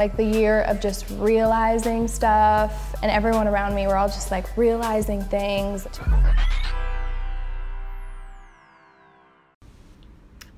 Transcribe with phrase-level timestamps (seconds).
[0.00, 4.46] like the year of just realizing stuff, and everyone around me were all just like
[4.56, 5.86] realizing things.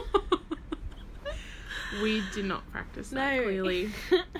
[2.02, 3.42] we did not practice that No.
[3.44, 3.90] clearly.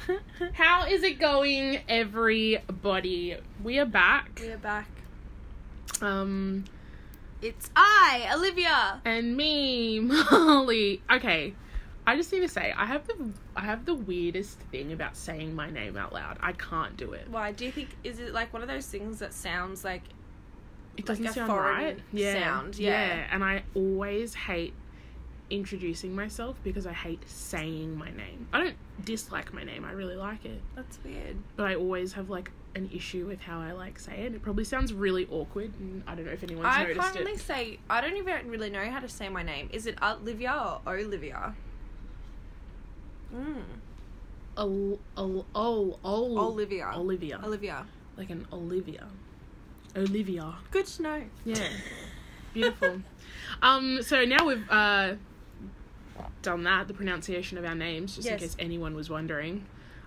[0.55, 3.37] How is it going, everybody?
[3.63, 4.41] We are back.
[4.41, 4.89] We're back.
[6.01, 6.65] Um,
[7.41, 9.01] It's I, Olivia.
[9.05, 11.03] and me, Molly.
[11.09, 11.55] Okay,
[12.09, 13.17] I just need to say I have the
[13.55, 16.39] I have the weirdest thing about saying my name out loud.
[16.41, 17.29] I can't do it.
[17.31, 20.03] Why do you think is it like one of those things that sounds like
[20.97, 21.99] It doesn't Like sound right.
[22.13, 22.33] Yeah.
[22.33, 23.27] sound, yeah.
[23.31, 24.73] and I always hate
[25.51, 28.49] introducing myself because I hate saying my name.
[28.53, 29.85] I don't dislike my name.
[29.85, 31.37] I really like it, that's weird?
[31.57, 34.35] but I always have like an issue with how I like say it.
[34.35, 37.21] It probably sounds really awkward, and I don't know if anyone's I noticed can't it.
[37.21, 37.79] really say.
[37.91, 39.69] I don't even really know how to say my name.
[39.73, 41.55] Is it Olivia or Olivia?
[43.35, 43.63] Mm.
[44.57, 46.91] Ol- ol- ol- ol- Olivia.
[46.95, 47.41] Olivia.
[47.45, 47.87] Olivia.
[48.17, 49.07] Like an Olivia.
[49.97, 50.55] Olivia.
[50.71, 51.23] Good to know.
[51.45, 51.69] Yeah.
[52.53, 53.03] Beautiful.
[53.63, 55.15] um, so now we've uh,
[56.43, 59.65] done that, the pronunciation of our names, just in case anyone was wondering.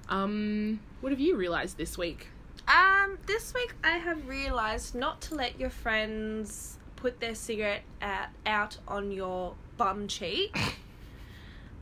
[0.10, 2.28] Um, what have you realised this week?
[2.68, 8.28] Um, this week I have realized not to let your friends put their cigarette out,
[8.46, 10.58] out on your bum cheek.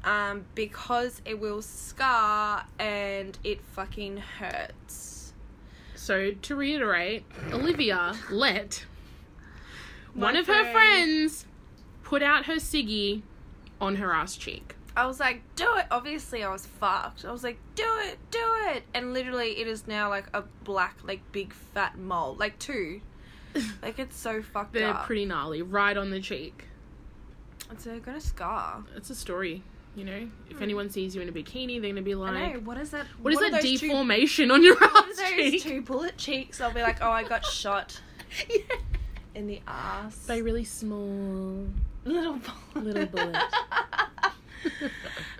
[0.04, 5.34] Um, because it will scar and it fucking hurts.
[5.96, 8.86] So, to reiterate, Olivia let
[10.16, 11.46] My one of her friends
[12.04, 13.24] put out her ciggy
[13.82, 14.76] on her ass cheek.
[14.96, 15.86] I was like, do it.
[15.92, 17.24] Obviously, I was fucked.
[17.26, 18.40] I was like, do it, do
[18.70, 18.84] it.
[18.94, 23.02] And literally, it is now like a black, like big fat mole, like two.
[23.82, 25.06] Like it's so fucked They're up.
[25.06, 26.66] pretty gnarly, right on the cheek.
[27.72, 28.84] It's uh, gonna scar.
[28.96, 29.64] It's a story,
[30.00, 30.28] you know?
[30.50, 32.20] If anyone sees you in a bikini, they're gonna be Hmm.
[32.22, 32.60] Like, know.
[32.62, 33.06] What is that?
[33.22, 35.62] What is what are that those two- deformation on your What ass those cheek?
[35.62, 36.60] two bullet cheeks?
[36.62, 38.00] I'll be like, oh, I got shot
[38.50, 38.58] yeah.
[39.36, 40.26] in the ass.
[40.28, 41.68] By really small
[42.06, 42.40] little
[42.74, 42.86] bullet.
[42.86, 43.36] little bullet.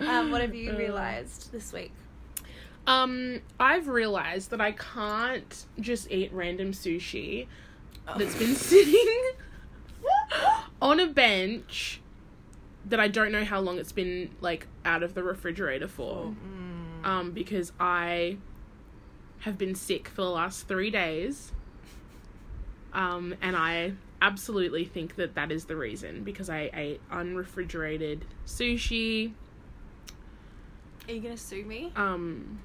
[0.00, 1.92] um, what have you Uh, realized this week?
[2.86, 7.46] Um, I've realized that I can't just eat random sushi
[8.16, 9.22] that's been sitting
[10.82, 11.99] on a bench
[12.86, 16.34] that I don't know how long it's been like out of the refrigerator for.
[16.34, 17.06] Mm.
[17.06, 18.36] Um, because I
[19.40, 21.52] have been sick for the last three days.
[22.92, 29.32] Um, and I absolutely think that that is the reason because I ate unrefrigerated sushi.
[31.08, 31.92] Are you gonna sue me?
[31.96, 32.60] Um,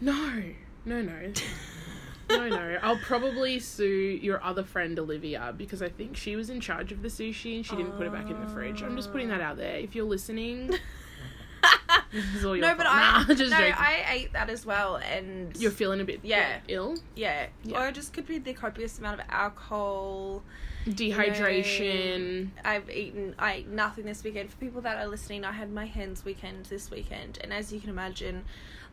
[0.00, 0.42] no,
[0.84, 1.32] no, no.
[2.30, 2.78] No, no.
[2.82, 7.02] I'll probably sue your other friend Olivia because I think she was in charge of
[7.02, 8.82] the sushi and she didn't put it back in the fridge.
[8.82, 9.76] I'm just putting that out there.
[9.78, 10.68] If you're listening,
[12.12, 12.98] this is all your no, but fault.
[12.98, 13.74] I Nah, just no, joking.
[13.76, 16.58] I ate that as well, and You're feeling a bit Yeah.
[16.68, 17.46] ill, yeah.
[17.64, 17.80] Yeah.
[17.82, 20.42] or it just could be the copious amount of alcohol.
[20.86, 22.48] dehydration.
[22.64, 23.34] I've eaten.
[23.38, 24.50] I ate nothing this weekend.
[24.50, 27.80] For people that are listening, I had my hens weekend this weekend, and as you
[27.80, 28.44] can imagine,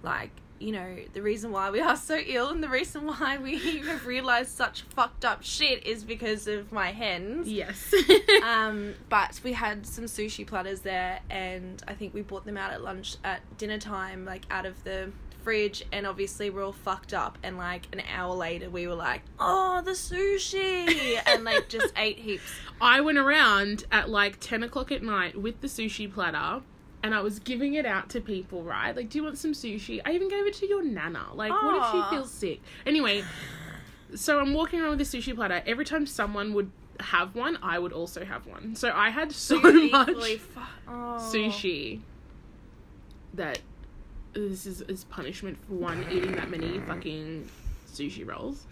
[0.06, 3.80] like you know, the reason why we are so ill and the reason why we
[3.80, 7.48] have realized such fucked up shit is because of my hens.
[7.48, 7.94] Yes.
[8.44, 12.72] um, but we had some sushi platters there, and I think we bought them out
[12.72, 15.12] at lunch at dinner time, like out of the
[15.44, 17.38] fridge, and obviously we're all fucked up.
[17.44, 22.20] And like an hour later, we were like, "Oh, the sushi!" and like just ate
[22.20, 22.50] heaps.
[22.80, 26.64] I went around at like 10 o'clock at night with the sushi platter
[27.06, 28.96] and I was giving it out to people, right?
[28.96, 30.02] Like, do you want some sushi?
[30.04, 31.28] I even gave it to your nana.
[31.36, 32.62] Like, what if she feels sick?
[32.84, 33.24] Anyway,
[34.16, 35.62] so I'm walking around with a sushi platter.
[35.68, 38.76] Every time someone would have one, I would also have one.
[38.76, 40.40] So I had so much
[40.88, 41.20] oh.
[41.32, 42.00] sushi
[43.36, 43.60] that
[44.34, 47.48] this is, is punishment for one, eating that many fucking
[47.88, 48.66] sushi rolls,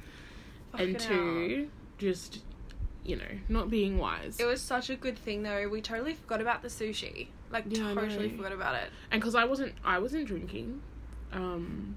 [0.74, 2.42] and Fucking two, just,
[3.06, 4.40] you know, not being wise.
[4.40, 5.70] It was such a good thing though.
[5.70, 7.28] We totally forgot about the sushi.
[7.54, 8.90] Like Yeah, totally forgot about it.
[9.12, 10.82] and because I wasn't I wasn't drinking,
[11.32, 11.96] um,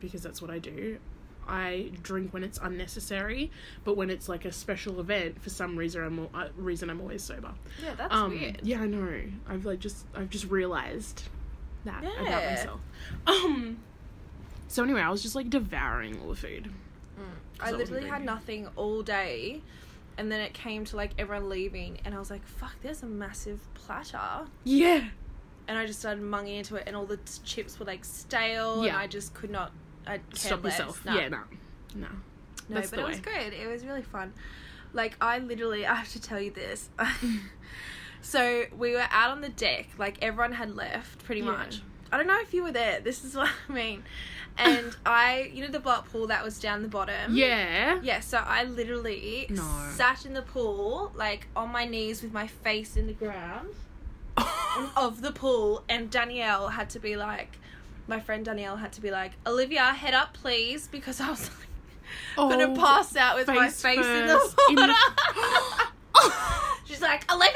[0.00, 0.98] because that's what I do.
[1.48, 3.50] I drink when it's unnecessary,
[3.84, 7.22] but when it's like a special event, for some reason I'm uh, reason I'm always
[7.22, 7.52] sober.
[7.82, 8.60] Yeah, that's um, weird.
[8.62, 9.22] Yeah, I know.
[9.48, 11.22] I've like just I've just realized
[11.84, 12.50] that about Yeah.
[12.50, 12.80] myself.
[13.26, 13.78] Um.
[14.68, 16.70] So anyway, I was just like devouring all the food.
[17.60, 19.60] I I literally had nothing all day,
[20.18, 23.06] and then it came to like everyone leaving, and I was like, "Fuck, there's a
[23.06, 25.04] massive platter," Yeah.
[25.68, 28.82] and I just started munging into it, and all the t- chips were like stale,
[28.82, 29.72] and I just could not.
[30.06, 31.04] I Stop yourself.
[31.04, 31.14] No.
[31.16, 31.28] Yeah.
[31.28, 31.38] No.
[31.94, 32.06] No.
[32.68, 33.52] No, That's but it was good.
[33.52, 34.32] It was really fun.
[34.92, 36.90] Like I literally, I have to tell you this.
[38.24, 41.50] So we were out on the deck, like everyone had left pretty Yeah.
[41.52, 41.82] much.
[42.12, 43.00] I don't know if you were there.
[43.00, 44.04] This is what I mean.
[44.58, 47.34] And I, you know, the block pool that was down the bottom.
[47.34, 47.98] Yeah.
[48.02, 49.88] Yeah, so I literally No.
[49.96, 53.70] sat in the pool, like on my knees with my face in the ground
[54.96, 57.58] of the pool, and Danielle had to be like,
[58.08, 61.68] my friend Danielle had to be like, Olivia, head up, please, because I was like,
[62.36, 64.54] gonna Oh, pass out with my face in the water.
[64.70, 64.94] in the-
[66.84, 67.52] She's like, Olivia.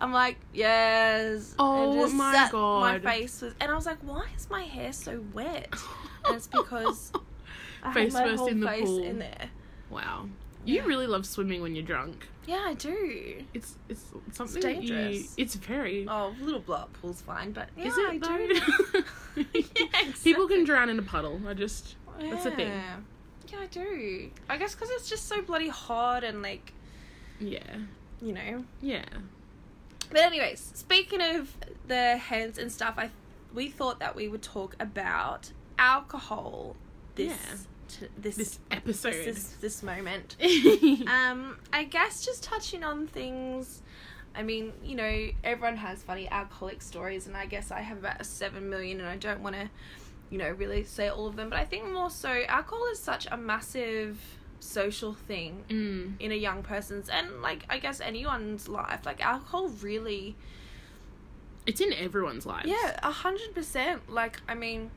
[0.00, 1.54] I'm like, yes.
[1.58, 2.80] Oh and just my God.
[2.80, 5.74] My face was, and I was like, why is my hair so wet?
[6.24, 7.12] And it's because
[7.82, 9.02] I Face had my first whole in the face pool.
[9.02, 9.50] in there.
[9.90, 10.28] Wow.
[10.64, 10.84] You Yeah.
[10.86, 12.26] really love swimming when you're drunk.
[12.46, 13.44] Yeah, I do.
[13.54, 15.34] It's it's something you- dangerous.
[15.36, 16.06] it's very.
[16.08, 19.04] Oh, little blow up pool's fine, but yeah, Is I do.
[19.54, 21.40] yeah, People can drown in a puddle.
[21.46, 22.68] I just that's a thing.
[22.68, 22.96] Yeah.
[23.52, 24.30] Yeah, I do.
[24.48, 26.72] I guess because it's just so bloody hot and like,
[27.38, 27.60] Yeah.
[28.22, 28.64] you know.
[28.80, 29.04] Yeah.
[30.10, 33.10] But anyways, speaking of the hens and stuff, I
[33.54, 36.76] we thought that we would talk about alcohol
[37.16, 37.56] this Yeah.
[37.88, 39.12] t- this This episode.
[39.12, 40.36] this, this this moment.
[41.08, 43.82] Um, I guess just touching on things.
[44.34, 48.24] I mean, you know, everyone has funny alcoholic stories, and I guess I have about
[48.24, 49.68] seven million, and I don't want to,
[50.30, 51.50] you know, really say all of them.
[51.50, 54.18] But I think more so, alcohol is such a massive
[54.60, 56.12] social thing mm.
[56.20, 59.04] in a young person's, and like I guess anyone's life.
[59.04, 60.36] Like alcohol really,
[61.66, 62.66] It's in everyone's life.
[62.66, 64.08] yeah, a hundred percent.
[64.10, 64.90] Like I mean,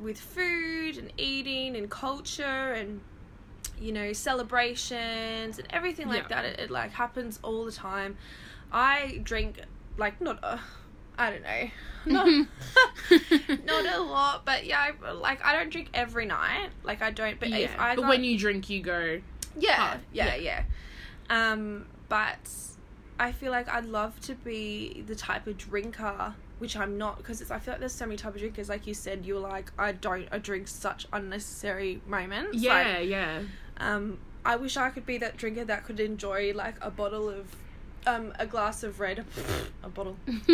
[0.00, 3.00] with food and eating and culture and
[3.78, 6.42] you know celebrations and everything like Yeah.
[6.42, 8.16] that it, it like happens all the time
[8.72, 9.60] i drink
[9.98, 10.58] like not a
[11.18, 11.70] i don't know
[12.06, 12.26] not,
[13.64, 17.40] not a lot but yeah I, like i don't drink every night like i don't
[17.40, 17.56] but yeah.
[17.58, 19.20] if i but got, when you drink, you go.
[19.58, 20.62] yeah, hard, yeah yeah
[21.30, 22.48] um but
[23.18, 27.40] i feel like i'd love to be the type of drinker which i'm not because
[27.40, 29.72] it's i feel like there's so many type of drinkers like you said you're like
[29.76, 33.42] i don't i drink such unnecessary moments like, Yeah, yeah.
[33.78, 37.46] um, I wish I could be that drinker that could enjoy like a bottle of,
[38.06, 39.24] um, a glass of red,
[39.82, 40.16] a bottle,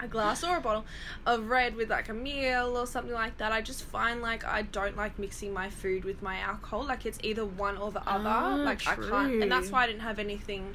[0.00, 0.84] a glass or a bottle
[1.26, 3.52] of red with like a meal or something like that.
[3.52, 6.84] I just find like I don't like mixing my food with my alcohol.
[6.84, 8.28] Like it's either one or the other.
[8.28, 10.74] Ah, like I can't, and that's why I didn't have anything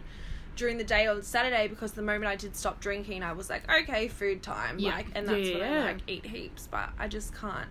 [0.56, 3.70] during the day on Saturday because the moment I did stop drinking, I was like,
[3.70, 4.80] okay, food time.
[4.80, 4.96] Yeah.
[4.96, 5.84] Like, and that's when I Yeah.
[5.86, 7.68] like eat heaps, but I just can't.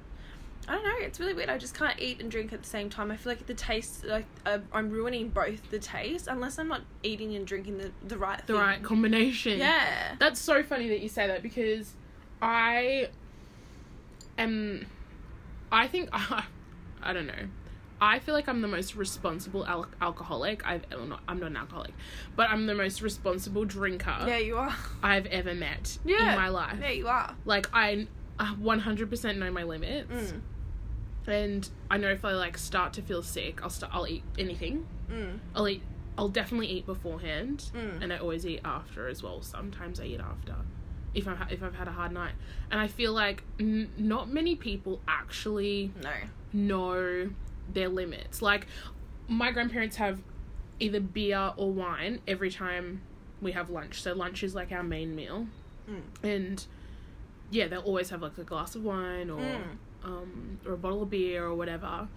[0.69, 0.95] I don't know.
[1.01, 1.51] It's really weird.
[1.51, 3.11] I just can't eat and drink at the same time.
[3.11, 6.83] I feel like the taste, like uh, I'm ruining both the taste unless I'm not
[7.03, 8.57] eating and drinking the the right the thing.
[8.57, 9.59] right combination.
[9.59, 10.15] Yeah.
[10.19, 11.95] That's so funny that you say that because
[12.41, 13.09] I
[14.39, 14.87] am.
[15.71, 16.45] I think I
[17.03, 17.49] I don't know.
[18.01, 20.67] I feel like I'm the most responsible al- alcoholic.
[20.67, 21.21] I've well, not.
[21.29, 21.93] I'm not an alcoholic,
[22.37, 24.75] but I'm the most responsible drinker Yeah, you are.
[25.03, 26.31] I've ever met Yeah.
[26.33, 26.77] in my life.
[26.81, 27.35] Yeah, you are.
[27.45, 28.07] Like I,
[28.39, 30.41] uh, 100% know my limits, Mm.
[31.27, 33.93] And I know if I like start to feel sick, I'll start.
[33.95, 34.87] I'll eat anything.
[35.11, 35.39] Mm.
[35.55, 35.83] I'll eat.
[36.17, 38.03] I'll definitely eat beforehand, Mm.
[38.03, 39.43] and I always eat after as well.
[39.43, 40.55] Sometimes I eat after,
[41.15, 42.35] if I'm if I've had a hard night.
[42.71, 46.13] And I feel like n- not many people actually No.
[46.53, 47.31] know
[47.73, 48.43] their limits.
[48.43, 48.67] Like
[49.27, 50.21] my grandparents have
[50.79, 53.01] either beer or wine every time
[53.41, 54.03] we have lunch.
[54.03, 55.49] So lunch is like our main meal,
[55.91, 56.03] Mm.
[56.23, 56.67] and
[57.51, 59.77] yeah, they'll always have like a glass of wine or Mm.
[60.05, 62.09] Um, or a bottle of beer or whatever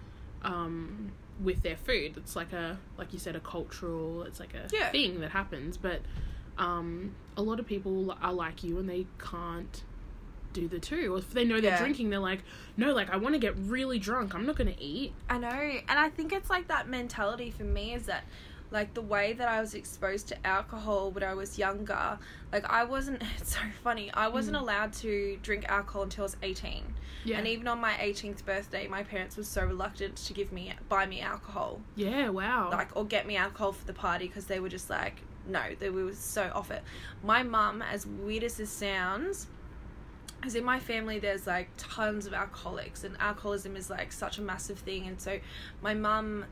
[0.42, 2.16] um, with their food.
[2.16, 4.22] It's like a like you said a cultural.
[4.24, 4.90] It's like a Yeah.
[4.90, 6.00] thing that happens, but.
[6.56, 9.84] Um, a lot of people are like you and they can't
[10.52, 11.14] do the two.
[11.14, 11.78] Or if they know they're Yeah.
[11.78, 12.40] drinking, they're like,
[12.76, 14.34] no, like I want to get really drunk.
[14.34, 15.12] I'm not going to eat.
[15.30, 18.24] I know, and I think it's like that mentality for me is that
[18.70, 22.18] like the way that I was exposed to alcohol when I was younger,
[22.52, 24.10] like I wasn't it's so funny.
[24.12, 24.60] I wasn't Mm.
[24.62, 26.82] allowed to drink alcohol until I was 18.
[27.24, 27.38] Yeah.
[27.38, 31.06] And even on my 18th birthday, my parents were so reluctant to give me buy
[31.06, 31.80] me alcohol.
[31.96, 32.28] yeah.
[32.28, 32.70] Wow.
[32.70, 35.88] Like or get me alcohol for the party because they were just like no, they
[35.88, 36.82] were so off it.
[37.24, 39.46] My mum, as weird as this sounds,
[40.36, 44.42] because in my family there's like tons of alcoholics and alcoholism is like such a
[44.42, 45.40] massive thing and so
[45.82, 46.44] my mum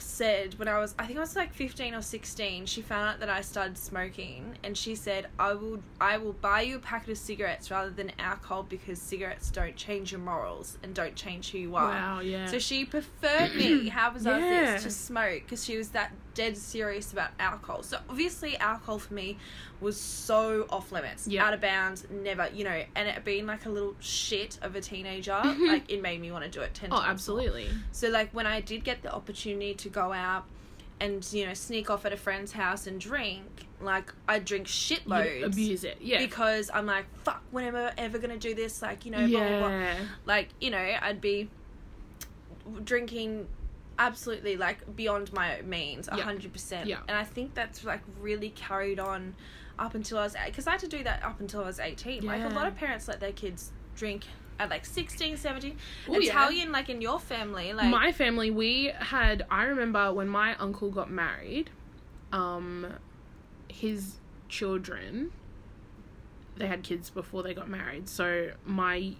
[0.00, 3.20] said when I was I think I was like 15 or 16 she found out
[3.20, 7.10] that I started smoking and she said I will I will buy you a packet
[7.10, 11.58] of cigarettes rather than alcohol because cigarettes don't change your morals and don't change who
[11.58, 12.20] you are wow.
[12.20, 12.46] Yeah.
[12.46, 14.72] so she preferred me, how bizarre Yeah.
[14.74, 17.82] this, to smoke because she was that dead serious about alcohol.
[17.82, 19.38] So obviously, alcohol for me
[19.80, 21.44] was so off limits, Yeah.
[21.46, 24.80] out of bounds, never, you know, and it being like a little shit of a
[24.80, 27.02] teenager, like it made me want to do it 10 oh, times.
[27.04, 27.10] more.
[27.10, 27.68] absolutely.
[27.90, 30.44] So, like, when I did get the opportunity to go out
[31.00, 34.96] and, you know, sneak off at a friend's house and drink, like I drink You
[34.96, 35.98] shitloads abuse it.
[36.00, 36.18] Yeah.
[36.18, 38.80] because I'm like, fuck, when am I ever gonna do this?
[38.80, 39.68] Like, you know, blah, blah, blah.
[39.68, 39.94] yeah.
[40.26, 41.48] like you know i'd be
[42.84, 43.46] drinking
[43.98, 46.98] absolutely like beyond my means a 100% Yeah.
[47.08, 49.34] and i think that's like really carried on
[49.78, 52.24] up until i was because i had to do that up until i was 18
[52.24, 54.24] like a lot of parents let their kids drink
[54.58, 55.76] at like 16 17
[56.08, 56.30] Oh, yeah.
[56.30, 59.44] italian like in your family like my family, we had.
[59.50, 61.70] I remember when my uncle got married,
[62.32, 62.86] um,
[63.68, 64.18] his
[64.48, 65.32] children,
[66.56, 68.08] they had kids before they got married.
[68.08, 69.14] So my,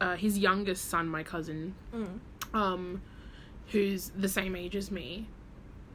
[0.00, 2.18] uh, his youngest son, my cousin, Mm.
[2.54, 3.02] um,
[3.72, 5.28] who's the same age as me,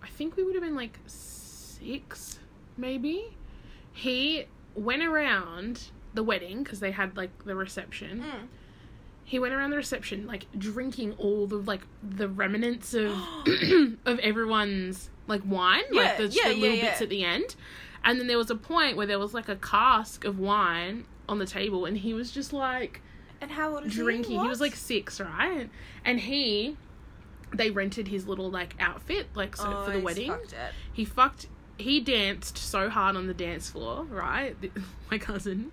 [0.03, 2.39] I think we would have been like six,
[2.77, 3.35] maybe.
[3.93, 8.21] He went around the wedding because they had like the reception.
[8.21, 8.47] Mm.
[9.23, 13.11] He went around the reception like drinking all the like the remnants of
[14.05, 17.55] of everyone's like wine, Yeah, like the, yeah, the yeah, little bits at the end.
[18.03, 21.39] And then there was a point where there was like a cask of wine on
[21.39, 23.01] the table, and he was just like
[23.39, 24.37] and how old is drinking.
[24.37, 25.69] he, He was like six, right?
[26.03, 26.77] And he,
[27.53, 30.29] they rented his little like outfit, like so oh, for the wedding.
[30.31, 30.73] fucked it.
[30.93, 31.47] He fucked.
[31.77, 34.55] He danced so hard on the dance floor, right?
[35.11, 35.71] My cousin,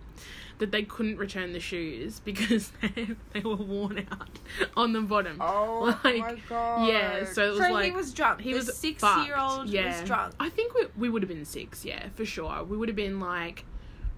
[0.59, 4.39] that they couldn't return the shoes because they, they were worn out
[4.77, 5.37] on the bottom.
[5.41, 6.89] Oh Like, my god!
[6.89, 8.41] yeah, so it was he like- was drunk.
[8.41, 9.69] He the was six-year-old.
[9.69, 11.85] Yeah, was drunk, I think we we would have been six.
[11.85, 12.65] Yeah, for sure.
[12.65, 13.65] We would have been like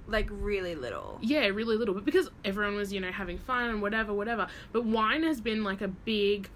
[0.07, 1.19] like really little.
[1.23, 4.49] yeah, really little, but because everyone was, you know, having fun and whatever, whatever.
[4.73, 6.49] But wine has been like a big,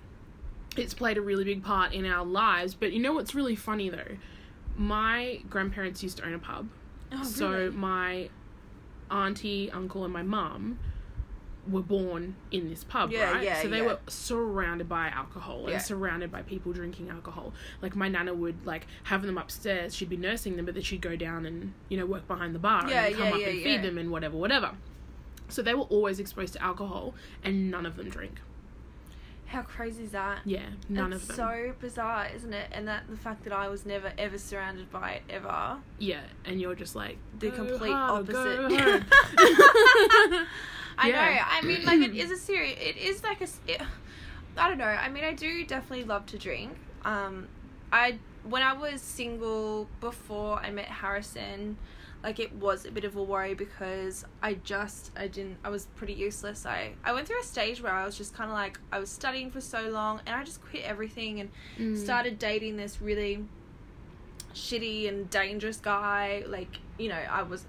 [0.78, 2.75] it's played a really big part in our lives.
[2.75, 4.16] But you know what's really funny though?
[4.76, 6.69] My grandparents used to own a pub.
[7.12, 7.71] Oh, so really?
[7.71, 8.28] my
[9.11, 10.78] auntie, uncle, and my mum
[11.71, 13.43] were born in this pub, Yeah, right?
[13.43, 13.87] yeah, so they yeah.
[13.87, 17.54] were surrounded by alcohol and surrounded by people drinking alcohol.
[17.81, 19.95] Like my nana would like have them upstairs.
[19.95, 22.59] She'd be nursing them, but then she'd go down and you know work behind the
[22.59, 24.73] bar and come up and feed them and whatever, whatever.
[25.49, 28.40] So they were always exposed to alcohol, and none of them drink.
[29.54, 30.40] How crazy is that?
[30.44, 31.37] Yeah, none it's of them.
[31.37, 32.68] so bizarre, isn't it?
[32.73, 35.76] And that the fact that I was never ever surrounded by it ever.
[35.99, 38.61] yeah, and you're just like The "Go complete hard, opposite.
[40.96, 41.12] I Yeah.
[41.34, 41.40] know.
[41.50, 42.78] I mean, like it is a serious.
[42.80, 43.49] It is like a.
[43.66, 43.80] It,
[44.56, 44.84] I don't know.
[44.84, 46.76] I mean, I do definitely love to drink.
[47.04, 47.49] Um,
[47.92, 51.76] I when I was single before I met Harrison,
[52.25, 55.87] like it was a bit of a worry because I just I didn't I was
[55.95, 56.64] pretty useless.
[56.66, 59.11] I I went through a stage where I was just kind of like I was
[59.11, 61.97] studying for so long and I just quit everything and Mm.
[61.97, 63.45] started dating this really
[64.54, 66.45] shitty and dangerous guy.
[66.47, 67.66] Like you know I was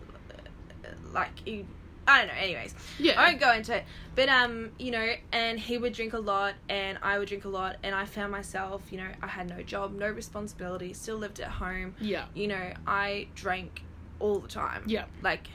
[1.12, 1.66] like he,
[2.08, 2.34] I don't know.
[2.40, 3.84] Anyways, yeah, I won't go into it.
[4.16, 7.50] But um, you know, and he would drink a lot, and I would drink a
[7.50, 11.40] lot, and I found myself, you know, I had no job, no responsibility, still lived
[11.40, 11.96] at home.
[12.00, 13.82] yeah, You know, I drank
[14.26, 15.06] all the time, yeah.
[15.22, 15.48] like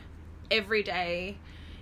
[0.51, 1.37] every day.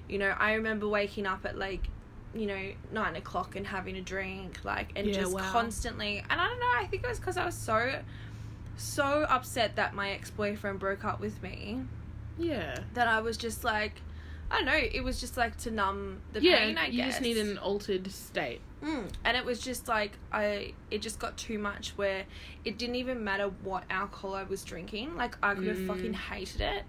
[0.08, 1.86] You know, I remember waking up at like,
[2.34, 5.52] you know, nine o'clock and having a drink, like, and Yeah, just wow.
[5.52, 6.24] constantly.
[6.30, 6.72] And I don't know.
[6.76, 8.00] I think it was because I was so,
[8.76, 11.82] so upset that my ex boyfriend broke up with me
[12.38, 12.78] Yeah.
[12.94, 14.00] that I was just like,
[14.50, 14.72] I don't know.
[14.92, 16.78] It was just like to numb the yeah, pain.
[16.78, 18.60] I guess you guess just need an altered state.
[18.82, 19.08] Mm.
[19.24, 20.72] And it was just like I.
[20.90, 22.24] It just got too much where
[22.64, 25.16] it didn't even matter what alcohol I was drinking.
[25.16, 25.86] Like I could have Mm.
[25.86, 26.84] fucking hated it.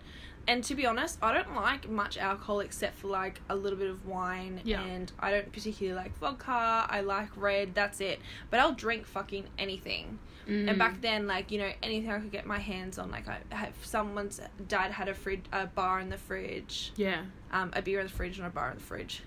[0.47, 3.89] And to be honest, I don't like much alcohol except for like a little bit
[3.89, 4.61] of wine.
[4.63, 4.81] Yeah.
[4.81, 6.87] And I don't particularly like vodka.
[6.89, 7.75] I like red.
[7.75, 8.19] That's it.
[8.49, 10.17] But I'll drink fucking anything.
[10.49, 10.69] Mm.
[10.69, 13.11] And back then, like you know, anything I could get my hands on.
[13.11, 17.23] Like I have someone's dad had a fridge, a bar in the fridge yeah.
[17.51, 19.21] um, a beer in the fridge and a bar in the fridge.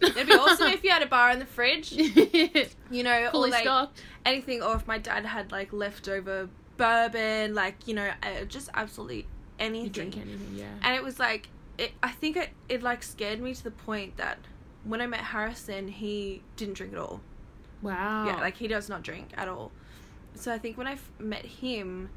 [0.00, 1.90] It'd be awesome if you had a bar in the fridge,
[2.90, 4.02] you know, Fully or like stocked.
[4.26, 9.26] anything, or if my dad had like leftover bourbon, like you know, uh, just absolutely
[9.58, 9.84] anything.
[9.84, 10.66] You drink anything, yeah.
[10.82, 14.18] And it was like, it, I think it, it like scared me to the point
[14.18, 14.38] that
[14.84, 17.22] when I met Harrison, he didn't drink at all.
[17.80, 18.26] wow.
[18.26, 19.72] Yeah, like he does not drink at all.
[20.38, 22.10] So I think when I f- met him,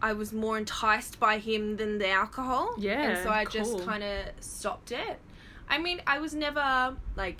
[0.00, 2.74] I was more enticed by him than the alcohol.
[2.78, 5.18] Yeah, And so I just kind of stopped it.
[5.68, 7.38] I mean, I was never like,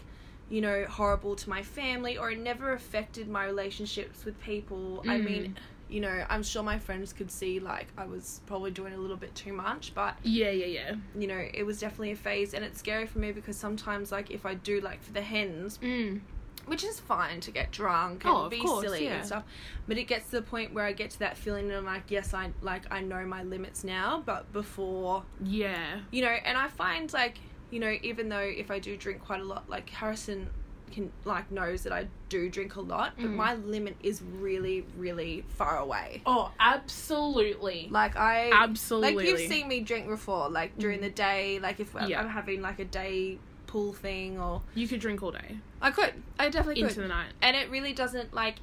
[0.50, 5.02] you know, horrible to my family or it never affected my relationships with people.
[5.06, 5.24] I Mm.
[5.24, 5.56] mean,
[5.88, 9.16] you know, I'm sure my friends could see like I was probably doing a little
[9.16, 10.94] bit too much, but yeah, yeah, yeah.
[11.18, 14.30] you know, it was definitely a phase and it's scary for me because sometimes like
[14.30, 16.20] if I do like for the hens, Mm.
[16.68, 19.16] Which is fine to get drunk and Oh, be course, silly yeah.
[19.18, 19.44] and stuff
[19.86, 22.10] but it gets to the point where i get to that feeling and i'm like
[22.10, 26.00] yes i like i know my limits now but before Yeah.
[26.10, 27.38] you know and i find like
[27.70, 30.48] you know even though if i do drink quite a lot like harrison
[30.90, 33.36] can like knows that I do drink a lot, but Mm.
[33.36, 36.22] my limit is really, really far away.
[36.24, 37.88] Oh, absolutely.
[37.90, 39.14] Like I Absolutely.
[39.16, 42.20] like you've seen me drink before, like during the day, like if Yeah.
[42.20, 46.12] I'm having like a day pool thing or You could drink all day I could.
[46.40, 47.04] I definitely into could.
[47.04, 47.32] the night.
[47.40, 48.56] and it really doesn't like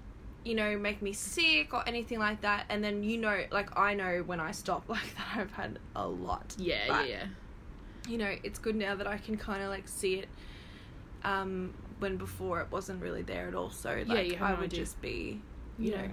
[0.44, 3.94] you know make me sick or anything like that and then you know like i
[3.96, 7.26] know when i stop like that i've had a lot Yeah, But, yeah,
[8.08, 10.28] you know it's good now that i can kind of like see it
[11.24, 14.80] um when before it wasn't really there at all so like Yeah, i would idea.
[14.82, 15.40] just be
[15.80, 16.02] you Yeah.
[16.04, 16.12] know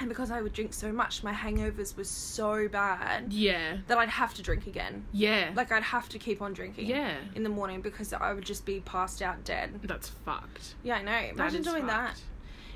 [0.00, 3.76] and because i would drink so much my hangovers were so bad yeah.
[3.86, 5.52] that i'd have to drink again Yeah.
[5.54, 7.14] like i'd have to keep on drinking yeah.
[7.34, 10.74] in the morning because i would just be passed out dead That's fucked.
[10.82, 12.20] yeah i know That imagine doing that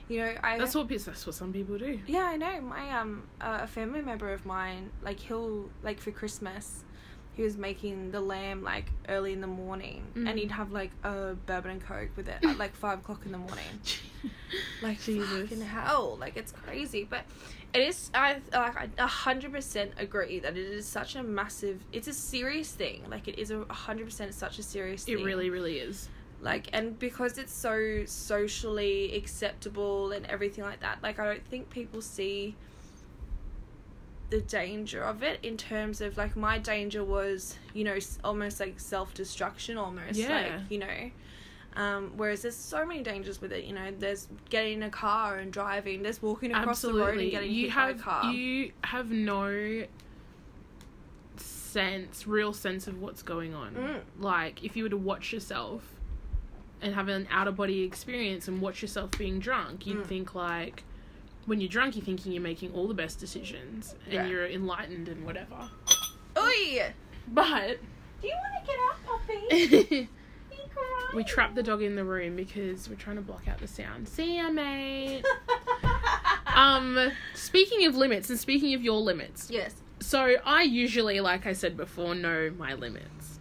[0.09, 1.99] you know i That's what that's what some people do.
[2.07, 2.61] Yeah, I know.
[2.61, 6.84] My um, uh, a family member of mine, like he'll like for Christmas,
[7.37, 10.29] he was making the lamb like early in the morning, Mm.
[10.31, 13.33] and he'd have like a bourbon and coke with it at like five o'clock in
[13.33, 13.65] the morning.
[14.83, 15.49] Like Jesus.
[15.51, 17.05] fucking hell, like it's crazy.
[17.09, 17.23] But
[17.73, 18.11] it is.
[18.15, 21.81] I like I a hundred percent agree that it is such a massive.
[21.93, 23.03] It's a serious thing.
[23.11, 25.03] Like it is a hundred percent such a serious.
[25.09, 26.09] It thing really, really is.
[26.41, 31.71] like and because it's so socially acceptable and everything like that like i don't think
[31.71, 32.55] people see
[34.31, 38.81] the danger of it in terms of like my danger was you know almost like
[38.81, 40.29] self-destruction almost Yeah.
[40.29, 41.11] like you know
[41.77, 45.37] um, whereas there's so many dangers with it you know there's getting in a car
[45.39, 48.33] and driving there's walking across the road and getting You hit have by a car
[48.33, 49.85] you have no
[51.37, 53.75] sense, real sense of what's going on.
[53.75, 54.01] Mm.
[54.21, 55.83] Like if you were to watch yourself
[56.81, 60.07] and have an out of body experience and watch yourself being drunk, you'd Mm.
[60.07, 60.85] think like
[61.47, 64.27] when you're drunk, you're thinking you're making all the best decisions and Yeah.
[64.27, 65.69] you're enlightened and whatever.
[66.39, 66.93] Oi!
[67.29, 67.79] But
[68.21, 69.47] do you want to get up puppy
[70.51, 70.69] we You
[71.13, 71.25] crying?
[71.27, 74.09] trapped the dog in the room because we're trying to block out the sound.
[74.09, 75.25] See ya, mate.
[76.55, 81.55] um, speaking of limits and speaking of your limits, yes so I usually, like I
[81.55, 83.39] said before, know my limits.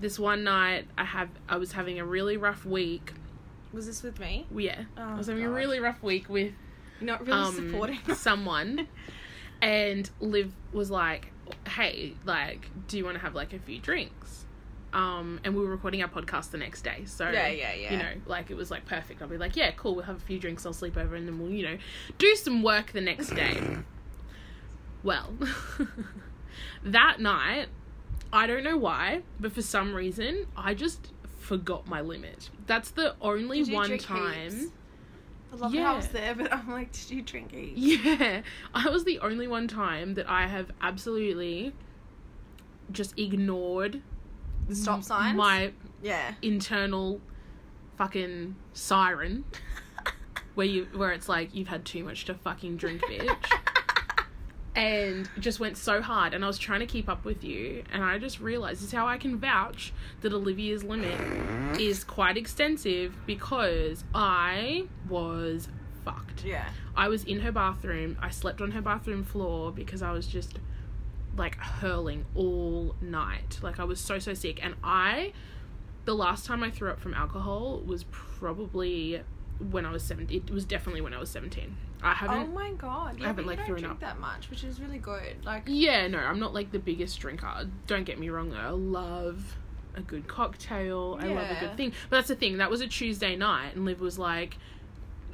[0.00, 3.12] This one night, I have I was having a really rough week.
[3.72, 6.52] was this with me Yeah, I Oh, was having a really rough week with
[7.00, 8.88] you're not really um, supporting someone,
[9.62, 11.32] and Liv was like,
[11.68, 14.44] "Hey, like, do you want to have like a few drinks?"
[14.92, 17.92] Um, and we were recording our podcast the next day, so Yeah, yeah, yeah.
[17.92, 19.20] you know, like it was like perfect.
[19.22, 19.96] I'll be like, "Yeah, cool.
[19.96, 20.64] We'll have a few drinks.
[20.64, 21.78] I'll sleep over, and then we'll, you know,
[22.18, 23.60] do some work the next day."
[25.02, 25.34] Well,
[26.82, 27.66] that night,
[28.32, 32.48] I don't know why, but for some reason, I just forgot my limit.
[32.66, 34.50] That's the only Did you one drink time.
[34.50, 34.66] heaps?
[35.64, 35.84] Love Yeah.
[35.84, 37.72] how I was there, but I'm like, did you drink heaps?
[38.06, 38.42] Yeah,
[38.74, 41.72] I was the only one time that I have absolutely
[42.92, 44.02] just ignored
[44.68, 45.36] The stop m- signs?
[45.36, 45.72] my
[46.02, 46.34] Yeah.
[46.42, 47.20] internal
[47.96, 49.44] fucking siren,
[50.54, 53.36] where you where it's like you've had too much to fucking drink, bitch.
[54.74, 58.02] And just went so hard and I was trying to keep up with you and
[58.02, 61.20] I just realized this is how I can vouch that Olivia's limit
[61.80, 65.68] is quite extensive because I was
[66.04, 66.44] fucked.
[66.44, 66.68] yeah.
[66.96, 68.16] I was in her bathroom.
[68.20, 70.58] I slept on her bathroom floor because I was just
[71.36, 73.58] like hurling all night.
[73.62, 75.32] Like I was so so sick and I
[76.04, 79.22] the last time I threw up from alcohol was probably
[79.70, 80.42] when I was 17.
[80.46, 81.76] It was definitely when I was 17.
[82.02, 83.18] I haven't Oh my god.
[83.18, 84.00] Yeah, haven't, like, don't drink up.
[84.00, 85.44] that much, which is really good.
[85.44, 87.68] Like, Yeah, no, I'm not like the biggest drinker.
[87.86, 88.58] Don't get me wrong though.
[88.58, 89.56] I love
[89.96, 91.18] a good cocktail.
[91.20, 91.92] I love a good thing.
[92.10, 92.58] But that's the thing.
[92.58, 94.56] That was a Tuesday night and Liv was like,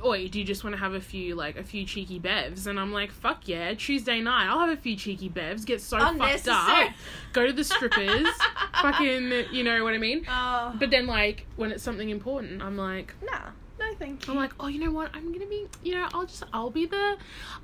[0.05, 2.67] Oi, do you just want to have a few like a few cheeky bevs?
[2.67, 5.99] And I'm like, fuck yeah, Tuesday night, I'll have a few cheeky bevs, get so
[5.99, 6.93] fucked up,
[7.35, 8.27] go to the strippers,
[8.81, 10.25] fucking you know what I mean?
[10.29, 10.75] oh.
[10.79, 13.51] But then like when it's something important, I'm like nah.
[13.91, 14.33] No, thank you.
[14.33, 15.11] I'm like, oh, you know what?
[15.15, 17.17] I'm gonna be, you know, I'll just, I'll be the,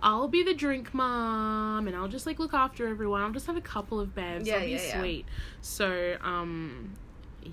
[0.03, 3.23] I'll be the drink mom, and I'll just like look after everyone.
[3.23, 4.47] I'll just have a couple of bevs.
[4.47, 4.99] Yeah, I'll be yeah, yeah.
[5.01, 5.27] sweet.
[5.61, 6.95] So, um,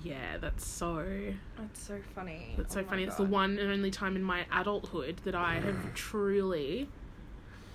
[0.02, 1.06] yeah, that's so,
[1.56, 2.54] That's so funny.
[2.56, 3.04] that's so Oh funny.
[3.04, 6.88] It's the one and only time in my adulthood that I have truly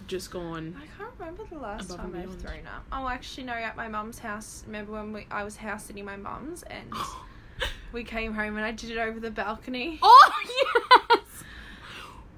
[0.08, 0.76] just gone.
[0.78, 2.84] I can't remember the last time I've thrown up.
[2.92, 3.54] Oh, actually, no.
[3.54, 4.64] At my mum's house.
[4.66, 6.92] Remember when we, I was house sitting my mum's and
[7.92, 10.00] we came home and I did it over the balcony.
[10.04, 11.20] oh yes.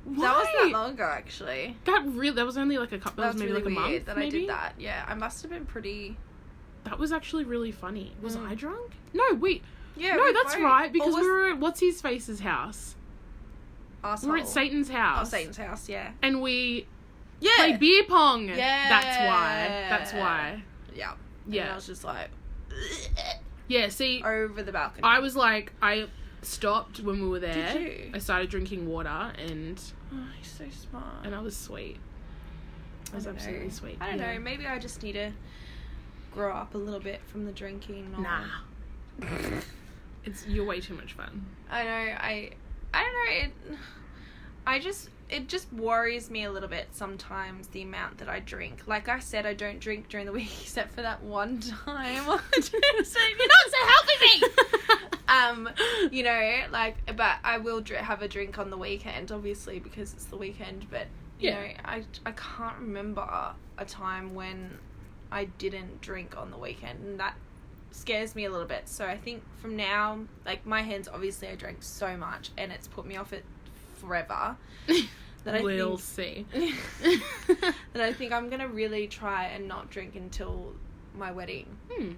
[0.03, 1.77] That was that long ago, actually.
[1.85, 3.23] That really, that was only like a couple.
[3.23, 4.05] That, That was maybe really like a month.
[4.07, 4.37] that maybe?
[4.37, 4.73] I did that.
[4.79, 6.17] Yeah, I must have been pretty.
[6.85, 8.13] That was actually really funny.
[8.21, 8.49] Was Mm.
[8.49, 8.93] I drunk?
[9.13, 9.63] No, wait.
[9.95, 10.15] Yeah.
[10.15, 12.95] no, that's both- right because was we were at what's his face's house.
[14.23, 14.47] We're at.
[14.47, 15.29] Satan's Oh, house.
[15.29, 15.87] Satan's house.
[15.87, 16.11] Yeah.
[16.23, 16.87] And we
[17.39, 17.51] Yeah.
[17.57, 18.47] played beer pong.
[18.47, 18.89] Yeah.
[18.89, 19.85] That's why.
[19.89, 20.63] That's why.
[20.95, 21.13] Yeah.
[21.45, 21.71] And Yeah.
[21.73, 22.29] I was just like
[23.71, 25.03] Yeah, see, over the balcony.
[25.03, 26.07] I was like, I
[26.41, 27.73] stopped when we were there.
[27.73, 28.11] Did you?
[28.13, 29.81] I started drinking water and
[30.13, 31.23] Oh, you're so smart.
[31.23, 31.97] and I was sweet.
[33.13, 33.71] I was absolutely know.
[33.71, 33.97] sweet.
[34.01, 34.33] I don't yeah.
[34.33, 34.39] know.
[34.41, 35.31] Maybe I just need to
[36.33, 38.13] grow up a little bit from the drinking.
[38.17, 38.21] Or...
[38.21, 38.45] Nah.
[40.25, 41.45] It's you're way too much fun.
[41.69, 41.89] I know.
[41.89, 42.51] I.
[42.93, 43.45] I don't know.
[43.45, 43.79] It.
[44.67, 45.09] I just.
[45.31, 48.81] It just worries me a little bit sometimes the amount that I drink.
[48.85, 52.25] Like I said, I don't drink during the week except for that one time.
[52.25, 52.39] You're
[52.83, 54.47] not so helping me.
[55.27, 55.69] um,
[56.11, 60.13] you know, like, but I will dr- have a drink on the weekend, obviously because
[60.13, 60.87] it's the weekend.
[60.91, 61.07] But
[61.39, 61.61] you Yeah.
[61.61, 63.21] know, I I can't remember
[63.77, 64.77] a time when
[65.31, 67.35] I didn't drink on the weekend, and that
[67.91, 68.89] scares me a little bit.
[68.89, 72.87] So I think from now, like my hands, obviously I drank so much, and it's
[72.87, 73.45] put me off it
[74.01, 74.57] forever.
[75.43, 76.75] That I we'll think see.
[77.93, 80.73] that I think I'm gonna really try and not drink until
[81.17, 81.65] my wedding.
[81.91, 82.11] Hmm.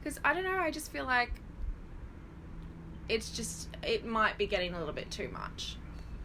[0.00, 1.30] Because I don't know, I just feel like
[3.08, 5.76] it's just it might be getting a little bit too much.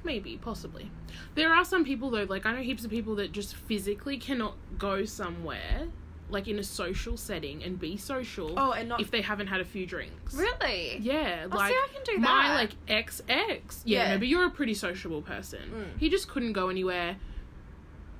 [0.04, 0.90] Maybe, possibly.
[1.36, 4.56] There are some people though, like I know heaps of people that just physically cannot
[4.80, 5.88] go somewhere,
[6.34, 9.62] like in a social setting, and be social Oh, and not if they haven't had
[9.62, 10.34] a few drinks.
[10.34, 10.98] really.
[11.00, 13.82] Yeah, Oh, like see, I can do my like ex ex.
[13.86, 14.14] Yeah, Yeah.
[14.16, 15.62] no, but you're a pretty sociable person.
[15.74, 16.00] Mm.
[16.00, 17.16] He just couldn't go anywhere,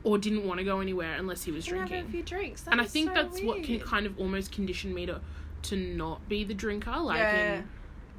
[0.04, 2.10] or didn't want to go anywhere unless he was Can have drinking.
[2.10, 2.62] a few drinks.
[2.64, 5.20] That and I think so that's what can kind of almost condition me to
[5.64, 6.92] to not be the drinker.
[6.98, 7.56] Like, Yeah.
[7.60, 7.70] in,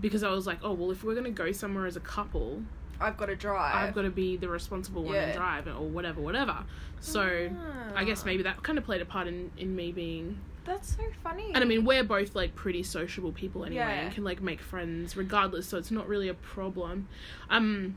[0.01, 2.63] because I was like, oh well, if we're gonna go somewhere as a couple,
[3.01, 3.75] I've got to drive.
[3.75, 6.65] I've got to be the responsible one and drive or whatever, whatever.
[7.01, 7.51] So
[7.95, 8.27] I guess Ah.
[8.27, 10.39] maybe that kind of played a part in in me being.
[10.65, 11.51] that's so funny.
[11.55, 14.01] And I mean, we're both like pretty sociable people anyway, Yeah.
[14.07, 15.67] and can like make friends regardless.
[15.69, 17.07] So it's not really a problem.
[17.51, 17.97] Um,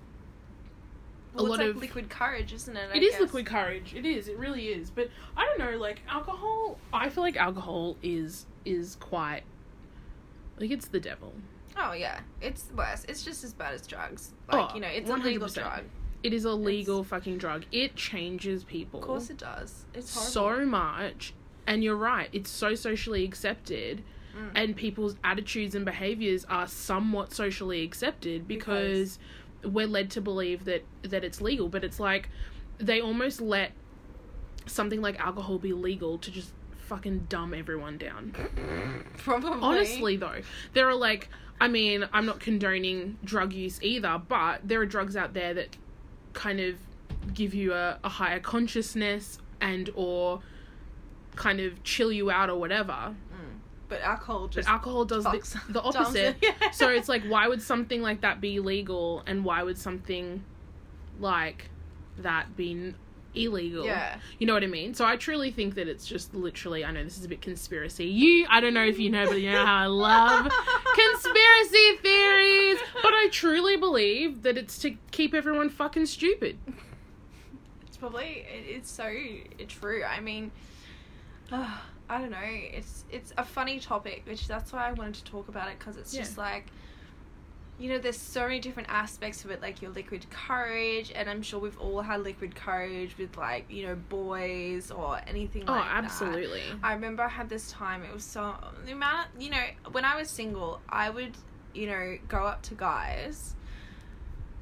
[1.34, 2.90] well, a it's lot like of- liquid courage, isn't it?
[2.92, 3.22] I It is guess.
[3.22, 3.94] liquid courage.
[3.96, 4.28] It is.
[4.28, 4.90] It really is.
[4.90, 5.78] But I don't know.
[5.78, 9.44] Like alcohol, I feel like alcohol is is quite
[10.60, 11.34] like it's the devil.
[11.78, 13.06] Oh yeah, it's worse.
[13.08, 14.34] It's just as bad as drugs.
[14.52, 15.84] Like Oh, you know, it's a legal drug.
[16.24, 17.66] It is a legal fucking drug.
[17.72, 19.86] It changes people Of course, it does.
[19.94, 20.64] It's horrible.
[20.64, 21.34] so much.
[21.68, 22.30] And you're right.
[22.34, 24.04] It's so socially accepted.
[24.36, 24.52] Mm.
[24.56, 29.20] And people's attitudes and behaviors are somewhat socially accepted because,
[29.64, 32.30] we're led to believe that that it's legal, but it's like
[32.78, 33.72] they almost let
[34.66, 36.52] something like alcohol be legal to just
[36.88, 38.34] fucking dumb everyone down.
[39.18, 39.60] Probably.
[39.62, 40.42] Honestly, though,
[40.74, 45.16] there are like, I mean, I'm not condoning drug use either, but there are drugs
[45.16, 45.76] out there that
[46.34, 46.76] kind of
[47.34, 50.42] give you a, a higher consciousness and or
[51.36, 52.94] kind of chill you out or whatever.
[52.94, 53.60] Mm.
[53.90, 56.38] but alcohol just But alcohol does the, the opposite.
[56.42, 56.72] Yeah.
[56.72, 60.44] so it's like, why would something like that be legal, and why would something
[61.20, 61.70] like
[62.20, 62.94] that be
[63.38, 63.86] illegal?
[63.86, 64.18] Yeah.
[64.40, 64.94] You know what I mean?
[64.94, 66.84] So I truly think that it's just literally.
[66.84, 68.06] I know this is a bit conspiracy.
[68.06, 70.46] You, I don't know if you know, but you know how I love
[70.96, 72.80] conspiracy theories.
[73.02, 76.58] But I truly believe that it's to keep everyone fucking stupid.
[77.88, 79.12] It's probably it, it's so
[79.68, 80.04] true.
[80.04, 80.52] I mean,
[81.52, 81.78] I
[82.10, 82.38] don't know.
[82.44, 85.98] It's it's a funny topic, which that's why I wanted to talk about it because
[85.98, 86.22] it's Yeah.
[86.22, 86.66] just like,
[87.80, 91.44] you know, there's so many different aspects of it, like your liquid courage, and I'm
[91.44, 95.84] sure we've all had liquid courage with like you know boys or anything Oh, like
[95.84, 95.92] that.
[95.94, 96.64] Oh, absolutely.
[96.82, 98.04] I remember I had this time.
[98.04, 99.28] It was so the amount.
[99.36, 101.34] Of, you know, when I was single, I would
[101.74, 103.54] you know go up to guys.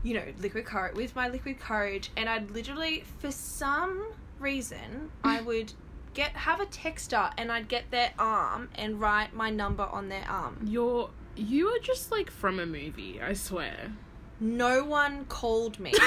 [0.03, 4.05] You know, liquid courage with my liquid courage, and I'd literally, for some
[4.39, 5.73] reason, I would
[6.13, 10.25] get have a texta, and I'd get their arm and write my number on their
[10.29, 10.59] arm.
[10.67, 13.21] You're you are just like from a movie.
[13.21, 13.93] I swear.
[14.39, 15.93] No one called me.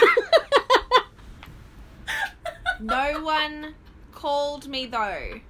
[2.81, 3.75] no one
[4.13, 5.41] called me though.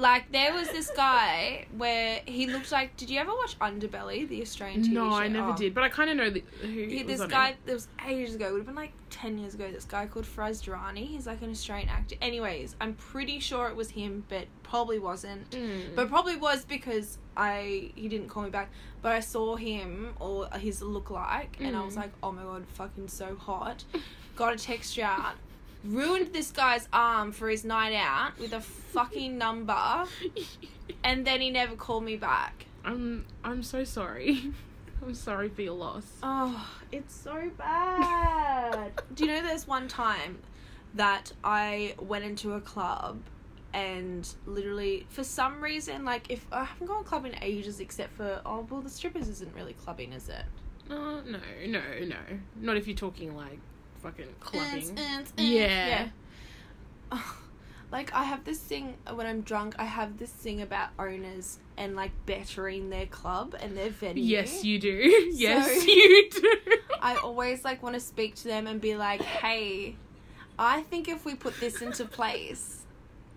[0.00, 2.96] Like there was this guy where he looked like.
[2.96, 5.16] Did you ever watch Underbelly, the Australian TV no, show?
[5.16, 5.56] I never Oh.
[5.56, 7.56] did, but I kind of know the, who He, was this on guy, It.
[7.66, 8.46] there was ages ago.
[8.46, 9.68] It would have been like ten years ago.
[9.72, 11.04] This guy called Firass Dirani.
[11.08, 12.14] He's like an Australian actor.
[12.22, 15.50] Anyways, I'm pretty sure it was him, but probably wasn't.
[15.50, 15.96] Mm.
[15.96, 18.70] But probably was because I he didn't call me back.
[19.02, 22.02] But I saw him or his look like, and I was Mm.
[22.02, 23.82] like, oh my god, fucking so hot.
[24.36, 25.34] Got a texta out.
[25.88, 30.04] Ruined this guy's arm for his night out with a fucking number,
[31.02, 32.66] and then he never called me back.
[32.84, 34.52] I'm I'm so sorry.
[35.02, 36.04] I'm sorry for your loss.
[36.22, 38.92] Oh, it's so bad.
[39.14, 40.38] Do you know there's one time
[40.94, 43.20] that I went into a club
[43.72, 48.40] and literally for some reason like if I haven't gone clubbing in ages except for
[48.46, 50.44] oh well the strippers isn't really clubbing is it?
[50.90, 52.16] Uh, no, no, no.
[52.56, 53.58] Not if you're talking like
[54.02, 54.68] fucking clubbing.
[54.70, 55.32] Ants, ants, ants.
[55.38, 56.08] Yeah.
[57.12, 57.36] Oh,
[57.90, 59.74] Like I have this thing when I'm drunk.
[59.78, 64.22] I have this thing about owners and like bettering their club and their venue.
[64.22, 64.90] Yes, you do.
[65.32, 66.56] yes, So- you do.
[67.00, 69.96] I always like want to speak to them and be like, "Hey,
[70.58, 72.82] I think if we put this into place,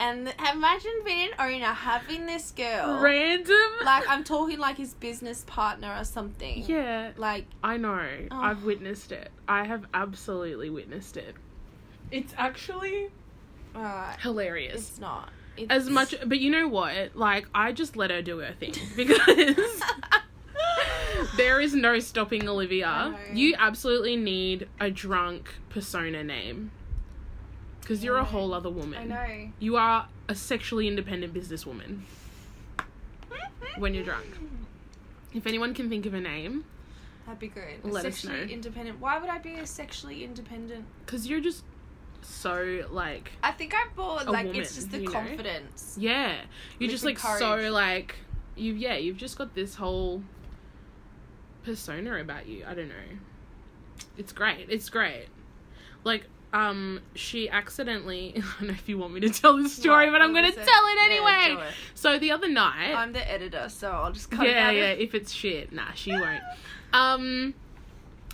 [0.01, 3.55] and imagine being an owner having this girl, Random.
[3.85, 6.63] like I'm talking like his business partner or something.
[6.67, 8.03] yeah, Like, I know.
[8.31, 8.41] Oh.
[8.41, 9.29] I've witnessed it.
[9.47, 11.35] I have absolutely witnessed it.
[12.09, 13.09] It's actually
[13.75, 14.89] uh, hilarious.
[14.89, 15.29] it's not.
[15.55, 17.15] It's, As much, but you know what?
[17.15, 19.81] Like, I just let her do her thing because
[21.37, 23.15] there is no stopping Olivia.
[23.33, 26.71] You absolutely need a drunk persona name
[27.81, 29.11] because you're a whole other woman.
[29.11, 29.51] I know.
[29.59, 32.01] You are a sexually independent businesswoman
[33.77, 34.27] when you're drunk.
[35.33, 36.65] If anyone can think of a name,
[37.25, 37.83] That'd be good.
[37.83, 38.51] Let us sexually know.
[38.53, 38.99] independent.
[38.99, 40.85] Why would I be a sexually independent?
[41.05, 41.63] because you're just
[42.23, 45.11] so like I think I bought A like woman, it's just the you know?
[45.11, 45.95] confidence.
[45.99, 46.41] Yeah,
[46.79, 48.15] you're just like Liquid so like
[48.55, 48.73] you.
[48.73, 50.21] Yeah, you've just got this whole
[51.63, 52.63] persona about you.
[52.67, 53.17] I don't know.
[54.17, 54.67] It's great.
[54.69, 55.27] It's great.
[56.03, 58.33] Like, um, she accidentally.
[58.37, 60.63] I don't know if you want me to tell this story, but I'm gonna tell
[60.63, 60.67] it?
[60.67, 61.63] it Yeah, anyway.
[61.67, 61.73] it.
[61.95, 64.89] So the other night, I'm the editor, so I'll just cut it yeah, out yeah.
[64.89, 66.41] If it's shit, nah, she won't.
[66.93, 67.53] Um,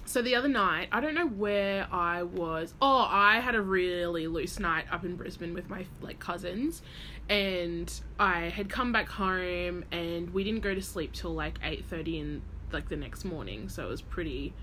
[0.06, 2.74] so the other night, I don't know where I was.
[2.82, 6.82] Oh, I had a really loose night up in Brisbane with my like cousins,
[7.30, 11.86] and I had come back home, and we didn't go to sleep till like eight
[11.86, 13.70] thirty in like the next morning.
[13.70, 14.54] So it was pretty.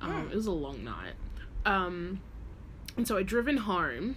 [0.00, 0.30] Um, Mm.
[0.32, 1.14] It was a long night.
[1.64, 2.20] Um,
[2.96, 4.16] and so I driven home.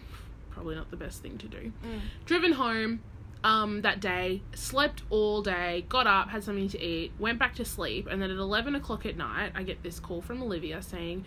[0.51, 1.99] Probably not the best thing to do Mm.
[2.25, 2.99] driven home
[3.43, 7.63] um that day slept all day got up had something to eat went back to
[7.63, 11.23] sleep and then at 11 o'clock at night i get this call from olivia saying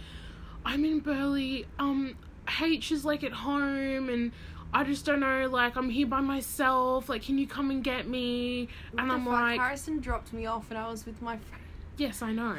[0.67, 2.15] i'm in Burleigh um
[2.61, 4.33] h is like at home and
[4.75, 8.07] i just don't know like i'm here by myself like can you come and get
[8.07, 9.33] me What and i'm fuck?
[9.33, 11.65] like Harrison dropped me off and I was with my friend.
[11.97, 12.57] yes i know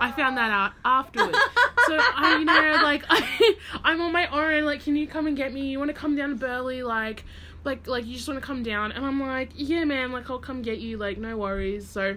[0.00, 1.38] I found that out afterwards.
[1.86, 4.64] so I, you know, like I, I'm on my own.
[4.64, 5.68] Like, can you come and get me?
[5.68, 6.82] You want to come down to Burleigh?
[6.82, 7.24] Like,
[7.64, 8.92] like, like you just want to come down?
[8.92, 10.12] And I'm like, yeah, man.
[10.12, 10.96] Like, I'll come get you.
[10.96, 11.88] Like, no worries.
[11.88, 12.16] So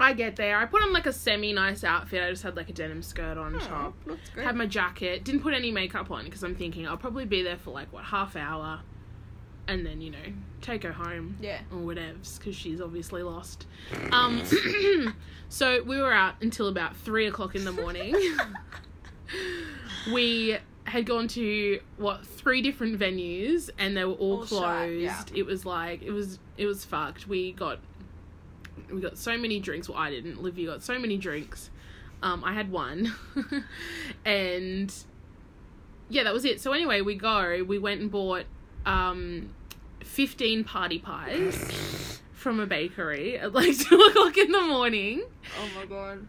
[0.00, 0.56] I get there.
[0.56, 2.22] I put on like a semi nice outfit.
[2.22, 3.94] I just had like a denim skirt on top.
[4.06, 4.44] looks good.
[4.44, 5.24] Had my jacket.
[5.24, 8.04] Didn't put any makeup on because I'm thinking I'll probably be there for like what
[8.04, 8.80] half hour,
[9.70, 10.18] and then you know
[10.60, 11.60] take her home yeah.
[11.72, 13.66] or whatevs because she's obviously lost.
[14.12, 14.42] Um,
[15.48, 18.14] so we were out until about three o'clock in the morning.
[20.12, 25.06] we had gone to what three different venues and they were all, All closed.
[25.10, 25.40] shut, yeah.
[25.40, 27.28] It was like it was it was fucked.
[27.28, 27.78] We got
[28.90, 29.88] we got so many drinks.
[29.88, 30.42] Well, I didn't.
[30.42, 31.70] Livia got so many drinks.
[32.22, 33.14] Um, I had one,
[34.26, 34.92] and
[36.10, 36.60] yeah, that was it.
[36.60, 37.64] So anyway, we go.
[37.66, 38.44] We went and bought
[38.84, 39.50] um,
[40.04, 45.22] fifteen party pies from a bakery at like two o'clock in the morning.
[45.58, 46.26] Oh my god.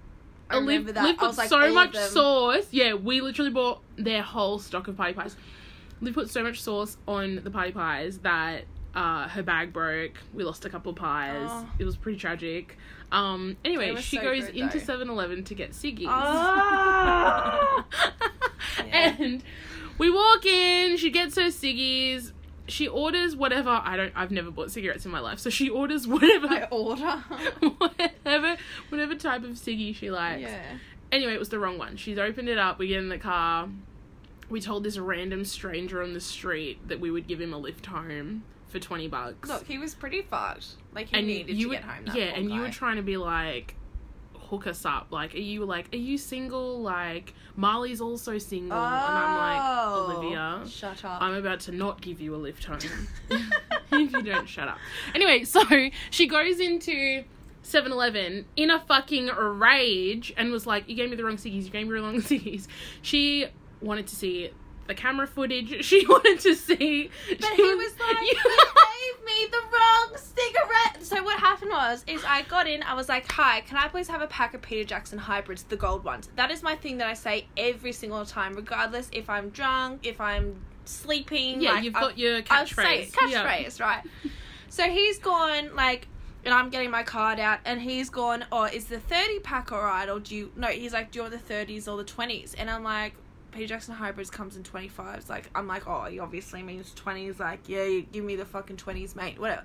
[0.49, 1.03] I Liv, remember that.
[1.05, 2.09] Liv I put was like, so all of much them.
[2.09, 2.67] sauce.
[2.71, 5.35] Yeah, we literally bought their whole stock of party pies.
[6.01, 10.17] Liv put so much sauce on the party pies that uh, her bag broke.
[10.33, 11.47] We lost a couple of pies.
[11.49, 11.69] Oh.
[11.79, 12.77] It was pretty tragic.
[13.13, 14.85] Um, anyway, she so goes good, into though.
[14.85, 16.07] 7 Eleven to get ciggies.
[16.09, 17.85] Oh.
[18.87, 19.15] Yeah.
[19.19, 19.43] And
[19.97, 22.31] we walk in, she gets her ciggies.
[22.71, 23.69] She orders whatever.
[23.83, 24.13] I don't.
[24.15, 27.03] I've never bought cigarettes in my life, so she orders whatever, I order.
[27.77, 28.57] whatever,
[28.89, 30.41] whatever type of ciggy she likes.
[30.41, 30.77] yeah.
[31.11, 31.97] Anyway, it was the wrong one.
[31.97, 32.79] She's opened it up.
[32.79, 33.67] We get in the car.
[34.49, 37.85] We told this random stranger on the street that we would give him a lift
[37.85, 39.49] home for twenty bucks.
[39.49, 40.67] Look, he was pretty fucked.
[40.93, 42.05] Like he and needed to were, get home.
[42.05, 43.75] That yeah, and you were trying to be like
[44.51, 45.07] hook us up.
[45.09, 46.81] Like, are you like, are you single?
[46.81, 50.17] Like, Marley's also single, and I'm like, Oh.
[50.19, 51.21] Olivia, Shut up.
[51.21, 52.77] I'm about to not give you a lift home
[53.29, 54.77] if you don't shut up.
[55.15, 55.61] Anyway, so
[56.11, 57.23] she goes into
[57.63, 61.63] 7 Eleven in a fucking rage and was like, You gave me the wrong ciggies,
[61.63, 62.67] you gave me the wrong ciggies.
[63.01, 63.47] She
[63.81, 64.51] wanted to see
[64.95, 65.83] the camera footage.
[65.91, 67.09] She wanted to see.
[67.39, 71.03] But he was like, you gave me the wrong cigarette.
[71.03, 72.83] So what happened was, is I got in.
[72.83, 75.75] I was like, hi, can I please have a pack of Peter Jackson hybrids, the
[75.77, 76.29] gold ones?
[76.35, 80.19] That is my thing that I say every single time, regardless if I'm drunk, if
[80.21, 81.61] I'm sleeping.
[81.61, 83.07] Yeah, like, you've I'll- got your catchphrase.
[83.07, 83.45] it, Yeah.
[83.45, 84.03] catchphrase, right?
[84.69, 86.07] So he's gone like,
[86.45, 88.45] and I'm getting my card out, and he's gone.
[88.51, 90.51] Oh, is the thirty pack alright, or do you?
[90.55, 92.55] No, he's like, do you want the thirties or the twenties?
[92.57, 93.13] And I'm like,
[93.51, 95.29] Peter Jackson hybrids comes in twenty fives.
[95.29, 97.39] Like, I'm like, oh, he obviously means twenties.
[97.39, 99.39] Like, yeah, you give me the fucking twenties, mate.
[99.39, 99.63] Whatever.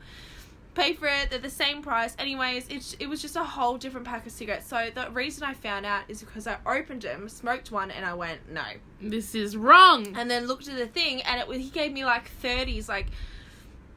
[0.74, 1.30] pay for it.
[1.30, 2.14] They're the same price.
[2.18, 4.66] Anyways, it's it was just a whole different pack of cigarettes.
[4.68, 8.14] So the reason I found out is because I opened them, smoked one, and I
[8.14, 8.64] went no,
[9.00, 10.14] This is wrong.
[10.16, 13.06] and then looked at the thing, and it was he gave me like thirties, like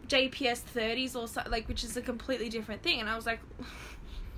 [0.08, 3.40] JPS thirties or something, like which is a completely different thing, and I was like.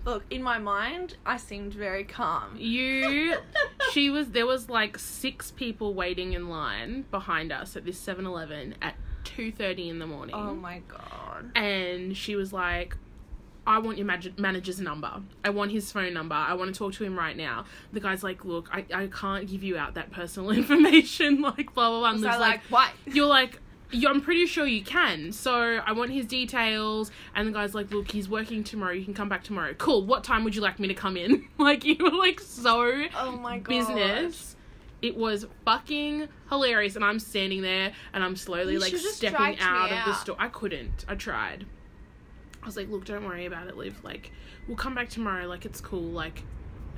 [0.05, 2.55] Look, in my mind, I seemed very calm.
[2.57, 3.35] You,
[3.91, 8.25] she was, there was like six people waiting in line behind us at this 7
[8.25, 10.33] Eleven at 2.30 in the morning.
[10.35, 11.51] Oh my god.
[11.55, 12.97] and she was like,
[13.67, 15.21] I want your mag- manager's number.
[15.45, 16.33] I want his phone number.
[16.33, 17.65] I want to talk to him right now.
[17.93, 21.41] The guy's like, Look, I, I can't give you out that personal information.
[21.43, 22.09] like, blah, blah, blah.
[22.09, 22.89] And I like, like, what?
[23.05, 23.59] You're like,
[23.91, 25.31] "Yeah, I'm pretty sure you can.
[25.31, 25.53] So
[25.85, 27.11] I want his details.
[27.35, 28.93] And the guy's like, Look, he's working tomorrow.
[28.93, 29.73] You can come back tomorrow.
[29.77, 30.05] Cool.
[30.05, 31.47] What time would you like me to come in?
[31.57, 33.67] like, you were like so Oh my god.
[33.69, 34.55] business.
[35.01, 39.35] It was fucking hilarious, and I'm standing there and I'm slowly You like should've stepping
[39.37, 40.17] dragged me out of the out.
[40.21, 40.35] store.
[40.37, 41.05] I couldn't.
[41.07, 41.65] I tried.
[42.61, 44.03] I was like, "Look, don't worry about it, Liv.
[44.03, 44.31] Like,
[44.67, 45.47] we'll come back tomorrow.
[45.47, 46.01] Like, it's cool.
[46.03, 46.43] Like."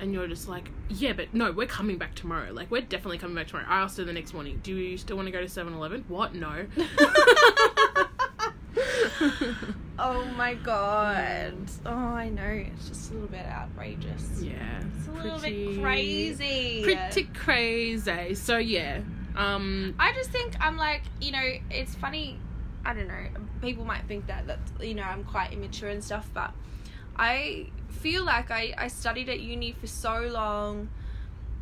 [0.00, 2.52] And you're just like, yeah, but no, we're coming back tomorrow.
[2.52, 3.66] Like, we're definitely coming back tomorrow.
[3.68, 6.04] I asked her the next morning, do you still want to go to 7 Eleven?
[6.08, 6.34] What?
[6.34, 6.66] No.
[9.96, 11.54] Oh my god.
[11.86, 12.42] Oh, I know.
[12.42, 14.42] It's just a little bit outrageous.
[14.42, 14.80] yeah.
[14.98, 16.82] It's a little pretty- bit crazy.
[16.82, 18.34] Pretty crazy.
[18.34, 19.00] So, yeah.
[19.36, 22.40] Um, I just think I'm like, you know, it's funny.
[22.84, 23.26] I don't know.
[23.62, 26.52] People might think that that you know I'm quite immature and stuff, but
[27.16, 27.68] I
[28.02, 30.88] feel like I I studied at uni for so long.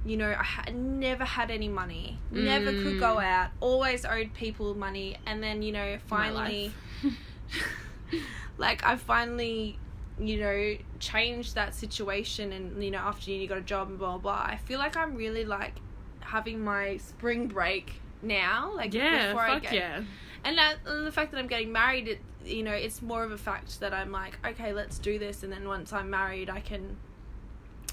[0.05, 3.25] You know, I had never had any money, never could go Mm.
[3.25, 6.73] out, always owed people money, and then you know finally,
[8.59, 9.79] like I finally,
[10.19, 14.19] you know, changed that situation, and you know after uni got a job and blah
[14.19, 14.35] blah.
[14.35, 14.45] blah.
[14.55, 15.75] I feel like I'm really like
[16.21, 17.93] having my spring break
[18.23, 20.03] now, like yeah, before I fuck get yeah.
[20.45, 23.33] and that and the fact that I'm getting married, it you know, it's more of
[23.33, 26.61] a fact that I'm like, okay, let's do this, and then once I'm married, I
[26.61, 26.97] can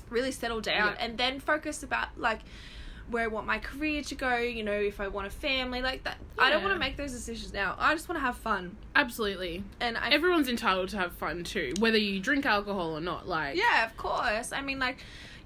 [0.09, 1.05] really settle down Yeah.
[1.05, 2.39] and then focus about like
[3.11, 4.37] where I want my career to go.
[4.37, 6.17] You know, if I want a family, like that.
[6.37, 7.75] I don't want to make those decisions now.
[7.79, 9.63] I just want to have fun, Absolutely.
[9.79, 10.09] and I.
[10.11, 13.27] Everyone's entitled to have fun too, whether you drink alcohol or not.
[13.27, 14.51] Like, yeah, of course.
[14.51, 14.97] I mean, like,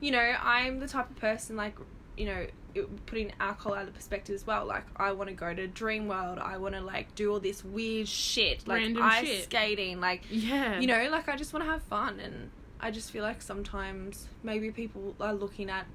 [0.02, 1.76] you know, I'm the type of person like,
[2.18, 4.66] you know, it, putting alcohol out of perspective as well.
[4.66, 6.40] Like, I want to go to Dream World.
[6.40, 9.44] I want to like do all this weird shit, like Random ice shit.
[9.44, 13.12] skating, like yeah, you know, like I just want to have fun, and I just
[13.12, 15.86] feel like sometimes maybe people are looking at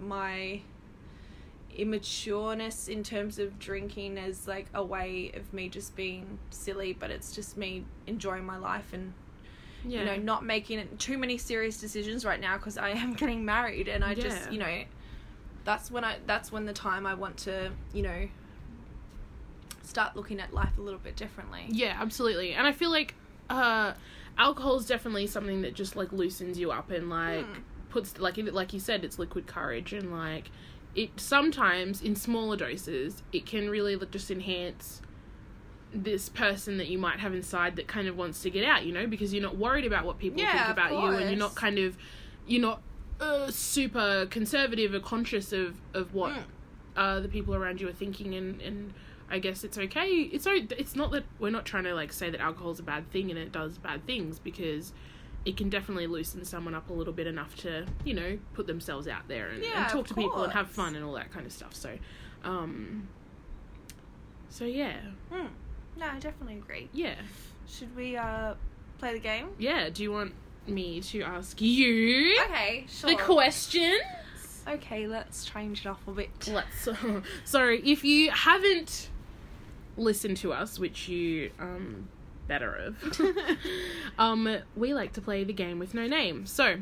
[0.00, 0.62] my
[1.78, 7.10] immatureness in terms of drinking as like a way of me just being silly, but
[7.10, 9.12] it's just me enjoying my life and
[9.84, 10.00] yeah.
[10.00, 13.88] you know not making too many serious decisions right now because I am getting married
[13.88, 14.22] and I Yeah.
[14.22, 14.82] just you know
[15.64, 18.28] that's when I that's when the time I want to you know
[19.82, 21.66] start looking at life a little bit differently.
[21.68, 22.52] Yeah, absolutely.
[22.54, 23.14] And I feel like
[23.50, 23.92] uh
[24.38, 27.60] alcohol is definitely something that just like loosens you up and like Hmm.
[27.90, 30.50] puts like like you said it's liquid courage and like
[30.94, 35.02] it sometimes in smaller doses it can really like, just enhance
[35.94, 38.92] this person that you might have inside that kind of wants to get out, you
[38.92, 41.54] know, because you're not worried about what people Yeah, think about you and you're not
[41.54, 41.96] kind of
[42.46, 42.80] you're not
[43.22, 46.42] uh, super conservative or conscious of of what Mm.
[46.96, 48.92] uh, the people around you are thinking and and
[49.30, 50.08] I guess it's okay.
[50.32, 53.30] It's it's not that we're not trying to like say that alcohol's a bad thing
[53.30, 54.92] and it does bad things because
[55.44, 59.08] it can definitely loosen someone up a little bit enough to you know put themselves
[59.08, 61.46] out there and, Yeah, and talk to people and have fun and all that kind
[61.46, 61.74] of stuff.
[61.74, 61.98] So,
[62.44, 63.08] um,
[64.48, 64.96] so yeah,
[65.32, 65.46] Hmm.
[65.96, 66.88] No, I definitely agree.
[66.92, 67.14] yeah,
[67.68, 68.54] Should we uh
[68.98, 69.48] play the game?
[69.58, 69.88] yeah.
[69.90, 70.32] Do you want
[70.66, 73.10] me to ask you Okay, sure.
[73.10, 73.98] the question?
[74.68, 76.30] okay, let's change it up a bit.
[76.48, 76.88] Let's.
[77.44, 79.08] so, if you haven't
[79.96, 82.08] listened to us, which you um
[82.48, 83.20] better of,
[84.18, 86.46] um, we like to play the game with no name.
[86.46, 86.76] So,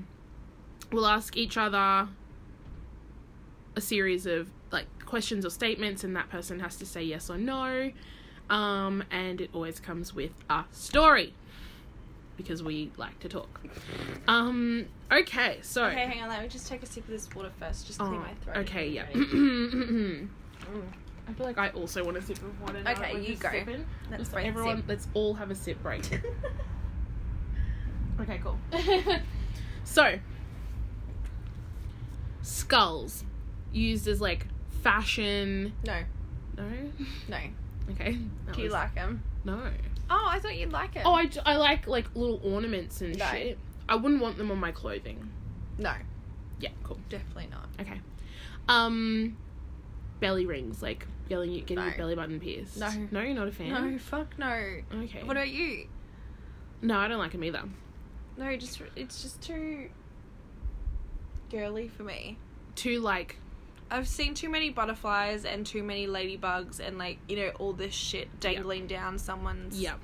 [0.92, 2.08] we'll ask each other
[3.76, 7.38] a series of like questions or statements, and that person has to say yes or
[7.38, 7.92] no.
[8.48, 11.34] Um, and it always comes with a story
[12.42, 13.60] because we like to talk.
[14.28, 15.84] Um, okay, so.
[15.86, 16.28] Okay, hang on.
[16.28, 17.86] Let me just take a sip of this water first.
[17.86, 18.56] Just clear Oh, my throat.
[18.58, 19.06] Okay, yeah.
[21.28, 22.82] I feel like I also want to sip of water.
[22.82, 23.50] Now Okay, we're you go.
[23.50, 23.86] sipping.
[24.10, 24.84] Let's Just everyone, sip.
[24.88, 26.02] let's all have a sip break.
[28.20, 28.58] okay, cool.
[29.84, 30.18] so,
[32.42, 33.24] skulls
[33.72, 34.46] used as like
[34.82, 35.72] fashion.
[35.86, 36.00] no,
[36.56, 36.64] No.
[37.28, 37.36] no.
[37.92, 38.12] Okay.
[38.52, 39.22] Do you was- like them?
[39.44, 39.70] No.
[40.10, 41.02] Oh, I thought you'd like it.
[41.04, 43.26] Oh, I, j- I like like little ornaments and No.
[43.26, 43.58] shit.
[43.88, 45.30] I wouldn't want them on my clothing.
[45.78, 45.92] no,
[46.58, 46.98] Yeah, cool.
[47.08, 47.68] definitely not.
[47.80, 48.00] Okay.
[48.68, 49.36] Um,
[50.20, 52.76] belly rings, like getting getting your belly button pierced.
[52.78, 52.90] No.
[53.10, 53.70] no, you're not a fan.
[53.92, 54.52] No, fuck no.
[54.92, 55.22] Okay.
[55.22, 55.86] What about you?
[56.82, 57.62] No, I don't like them either.
[58.36, 59.90] No, just it's just too
[61.50, 62.38] girly for me.
[62.74, 63.36] Too like
[63.90, 67.94] I've seen too many butterflies and too many ladybugs and like you know all this
[67.94, 69.94] shit dangling down someone's yeah,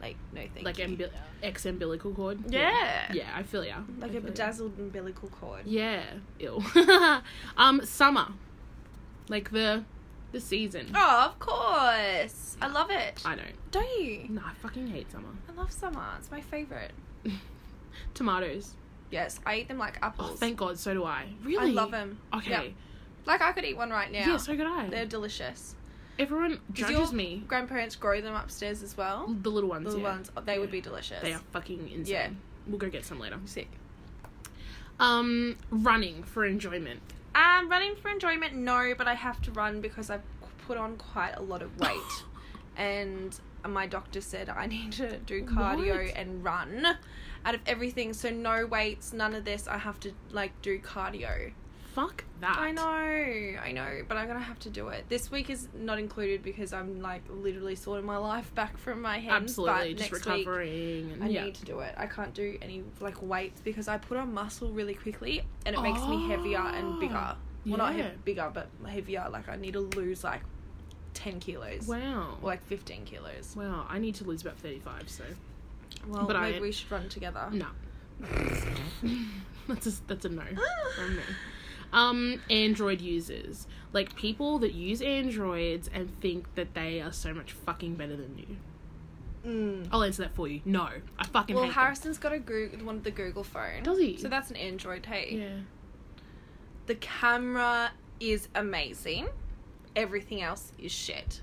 [0.00, 0.86] like no thank like you.
[0.86, 1.10] umbi-
[1.42, 2.40] ex umbilical cord.
[2.48, 3.12] Yeah.
[3.12, 3.76] yeah, I feel ya.
[3.98, 4.26] like I a feel ya.
[4.26, 5.62] bedazzled umbilical cord.
[5.66, 6.02] Yeah,
[6.38, 6.64] ill.
[7.56, 8.28] um, summer,
[9.28, 9.84] like the
[10.32, 10.90] the season.
[10.94, 12.56] Oh, of course.
[12.60, 13.22] I love it.
[13.24, 13.70] I don't.
[13.70, 14.26] Don't you?
[14.28, 15.28] No, I fucking hate summer.
[15.48, 16.04] I love summer.
[16.18, 16.92] It's my favorite.
[18.14, 18.74] Tomatoes.
[19.10, 20.32] Yes, I eat them like apples.
[20.32, 20.78] Oh, thank God.
[20.78, 21.26] So do I.
[21.42, 21.70] Really?
[21.70, 22.18] I love them.
[22.34, 22.50] Okay.
[22.50, 22.62] Yeah.
[23.28, 24.26] Like I could eat one right now.
[24.26, 24.88] Yeah, so could I.
[24.88, 25.76] They're delicious.
[26.18, 27.44] Everyone judges me.
[27.46, 29.32] Grandparents grow them upstairs as well.
[29.42, 29.84] The little ones.
[29.84, 30.14] The little yeah.
[30.14, 31.20] ones, they would be delicious.
[31.22, 32.06] They are fucking insane.
[32.06, 32.28] Yeah.
[32.66, 33.38] We'll go get some later.
[33.44, 33.68] sick.
[34.98, 37.00] Um, running for enjoyment.
[37.34, 40.22] Um, running for enjoyment, no, but I have to run because I've
[40.66, 42.24] put on quite a lot of weight,
[42.76, 46.16] and my doctor said I need to do cardio What?
[46.16, 46.96] and run.
[47.44, 49.68] Out of everything, so no weights, none of this.
[49.68, 51.52] I have to like do cardio.
[51.98, 52.56] Fuck that.
[52.56, 52.84] I know,
[53.60, 55.06] I know, but I'm gonna have to do it.
[55.08, 59.18] This week is not included because I'm like literally sorting my life back from my
[59.18, 59.50] hands.
[59.50, 61.44] Absolutely, but just next week recovering and I yeah.
[61.46, 61.96] need to do it.
[61.96, 65.82] I can't do any like weights because I put on muscle really quickly and it
[65.82, 67.36] makes me heavier and ah, bigger.
[67.66, 69.26] Well, not Oh, he- bigger, but heavier.
[69.28, 70.42] Like I need to lose like
[71.14, 72.38] ten kilos Wow.
[72.40, 73.56] or like fifteen kilos.
[73.56, 75.24] Wow, I need to lose about 35, so.
[76.06, 77.48] Well, But I- maybe we should run together.
[77.50, 77.66] No.
[79.68, 80.42] that's a, that's a no
[80.94, 81.22] from me.
[81.92, 83.66] Um, Android users.
[83.92, 88.36] Like, people that use Androids and think that they are so much fucking better than
[88.38, 88.56] you.
[89.46, 89.88] Mm.
[89.90, 90.60] I'll answer that for you.
[90.64, 90.88] No.
[91.18, 93.82] I fucking Well, Harrison's got a Google, one of the Google phone.
[93.82, 94.18] Does he?
[94.18, 95.06] So that's an Android.
[95.06, 95.36] Hey.
[95.40, 95.60] Yeah.
[96.86, 99.28] the camera is amazing.
[99.96, 101.40] Everything else is shit.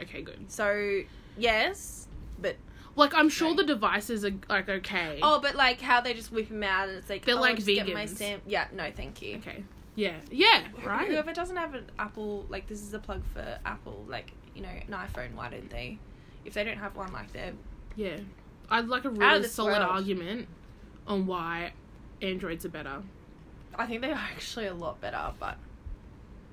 [0.00, 0.50] Okay, good.
[0.50, 1.02] So
[1.36, 2.08] yes,
[2.38, 2.56] but
[2.96, 3.58] Like, I'm sure Okay.
[3.58, 5.20] the devices are, like, okay.
[5.22, 7.64] oh, but like how they just whip him out and it's like They're oh, like
[7.64, 8.06] get my.
[8.06, 9.36] Sam- yeah, no, thank you.
[9.38, 9.62] Okay.
[9.98, 10.14] Yeah.
[10.30, 11.08] Yeah, right?
[11.08, 14.68] Whoever doesn't have an Apple, like this is a plug for Apple, like you know,
[14.68, 15.34] an iPhone.
[15.34, 15.98] Why don't they?
[16.44, 17.52] If they don't have one, like they're
[17.96, 18.18] Yeah.
[18.70, 19.90] I'd like a really solid world.
[19.90, 20.46] argument
[21.08, 21.72] on why
[22.22, 23.02] Androids are better.
[23.74, 25.32] I think they're actually a lot better.
[25.40, 25.56] But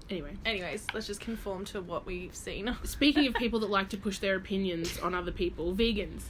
[0.10, 0.36] Anyway.
[0.44, 2.76] anyways, let's just conform to what we've seen.
[2.84, 6.24] Speaking of people that like to push their opinions on other people, vegans.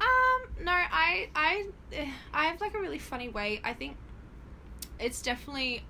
[0.00, 3.60] Um, no, I, I, eh, I have like a really funny way.
[3.62, 3.96] I think
[4.98, 5.82] it's definitely,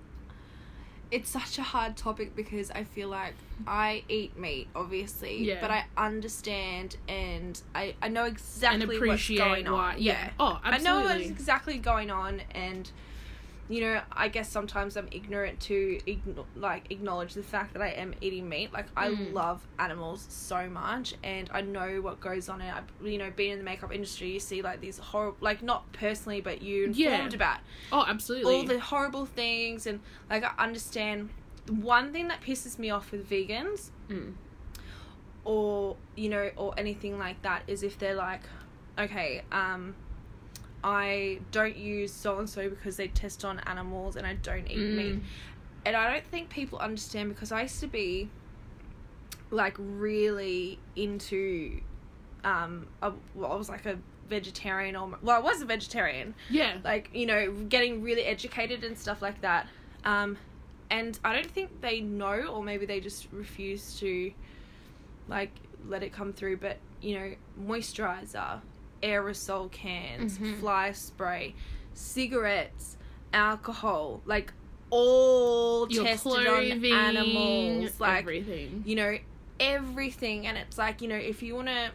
[1.11, 3.35] it's such a hard topic because I feel like
[3.67, 5.61] I eat meat, obviously, Yeah.
[5.61, 9.73] but I understand and I, I know exactly what's going on.
[9.73, 9.97] why.
[9.99, 10.31] Yeah.
[10.39, 10.89] Oh, absolutely.
[10.89, 12.91] I know what's exactly going on, and
[13.71, 17.91] you know, I guess sometimes I'm ignorant to igno- like acknowledge the fact that I
[17.91, 18.73] am eating meat.
[18.73, 19.33] Like I Mm.
[19.33, 22.61] love animals so much, and I know what goes on.
[22.61, 25.63] And I, you know, being in the makeup industry, you see like these horrible, like
[25.63, 27.27] not personally, but you informed Yeah.
[27.37, 27.59] about
[27.93, 28.53] oh, absolutely.
[28.53, 31.31] all the horrible things, and like I understand.
[31.71, 34.33] One thing that pisses me off with vegans Mm.
[35.45, 38.41] or you know or anything like that is if they're like
[38.99, 39.95] okay um
[40.83, 44.79] i don't use so and so because they test on animals and i don't eat
[44.79, 44.95] Mm.
[44.95, 45.19] meat
[45.85, 48.29] and i don't think people understand because i used to be
[49.51, 51.81] like really into
[52.45, 56.79] um a, well, i was like a vegetarian or well i was a vegetarian Yeah.
[56.85, 59.67] like you know getting really educated and stuff like that
[60.05, 60.39] um
[60.89, 64.33] and i don't think they know or maybe they just refuse to
[65.29, 65.51] like
[65.89, 68.61] let it come through but you know moisturizer
[69.03, 70.59] aerosol cans Mhm.
[70.61, 71.55] fly spray
[71.95, 72.97] cigarettes
[73.33, 74.53] alcohol like
[74.91, 78.83] all Your tested on animals like everything.
[78.85, 79.17] you know
[79.61, 81.91] everything and it's like you know if you want to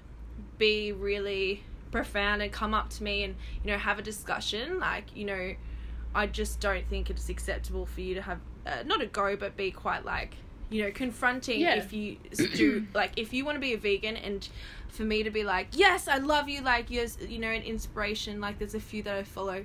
[0.57, 5.15] be really profound and come up to me and you know have a discussion like
[5.15, 5.53] you know
[6.13, 9.55] i just don't think it's acceptable for you to have uh, not a go but
[9.57, 10.35] be quite like
[10.69, 11.75] you know confronting Yeah.
[11.75, 12.17] if you
[12.55, 14.47] do like if you want to be a vegan and
[14.89, 18.39] for me to be like yes i love you like you're you know an inspiration
[18.39, 19.63] like there's a few that i follow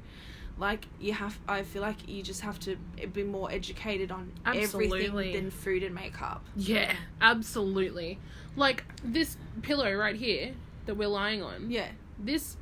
[0.58, 2.76] like you have i feel like you just have to
[3.12, 5.06] be more educated on Absolutely.
[5.06, 8.18] everything than food and makeup Yeah, absolutely.
[8.56, 10.52] Like this pillow right here
[10.86, 11.70] that we're lying on.
[11.70, 12.56] yeah This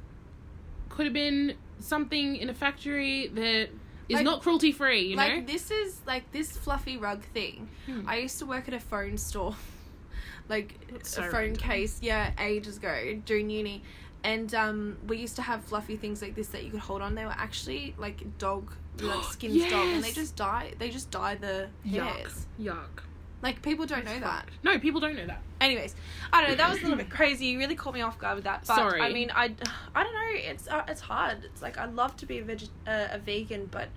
[0.91, 3.69] could have been something in a factory that
[4.09, 5.41] is Like- not cruelty free, you like know?
[5.53, 7.69] this is like this fluffy rug thing.
[7.87, 8.09] Hmm.
[8.09, 9.57] I used to work at a phone store,
[10.49, 11.57] like That's a phone random.
[11.57, 11.99] case.
[12.03, 13.83] Yeah, ages ago during uni,
[14.25, 17.15] and um, we used to have fluffy things like this that you could hold on.
[17.15, 20.75] They were actually like dog, like skins dog, and they just dye.
[20.79, 22.07] They just dye the Yuck.
[22.07, 22.47] hairs.
[22.61, 23.03] Yuck.
[23.41, 24.49] Like people don't know that.
[24.65, 25.41] No, people don't know that.
[25.61, 25.95] Anyways,
[26.33, 26.57] I don't know.
[26.57, 27.47] That was a little bit crazy.
[27.47, 28.65] You really caught me off guard with that.
[28.67, 29.01] But Sorry.
[29.01, 29.55] I mean, I,
[29.95, 30.33] I don't know.
[30.33, 31.45] It's uh, it's hard.
[31.45, 33.89] It's like I'd love to be a veg, uh, a vegan, but,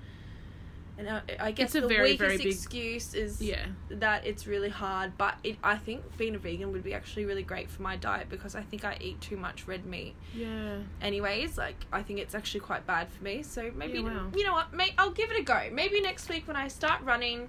[1.07, 3.65] and uh, I guess the very, weakest very big- excuse is Yeah.
[3.89, 5.17] that it's really hard.
[5.17, 8.29] But it, I think being a vegan would be actually really great for my diet
[8.29, 10.15] because I think I eat too much red meat.
[10.35, 10.77] Yeah.
[11.01, 13.43] Anyways, like I think it's actually quite bad for me.
[13.43, 14.31] So maybe Yeah, wow.
[14.35, 14.73] you know what?
[14.73, 15.69] May, I'll give it a go.
[15.71, 17.47] Maybe next week when I start running,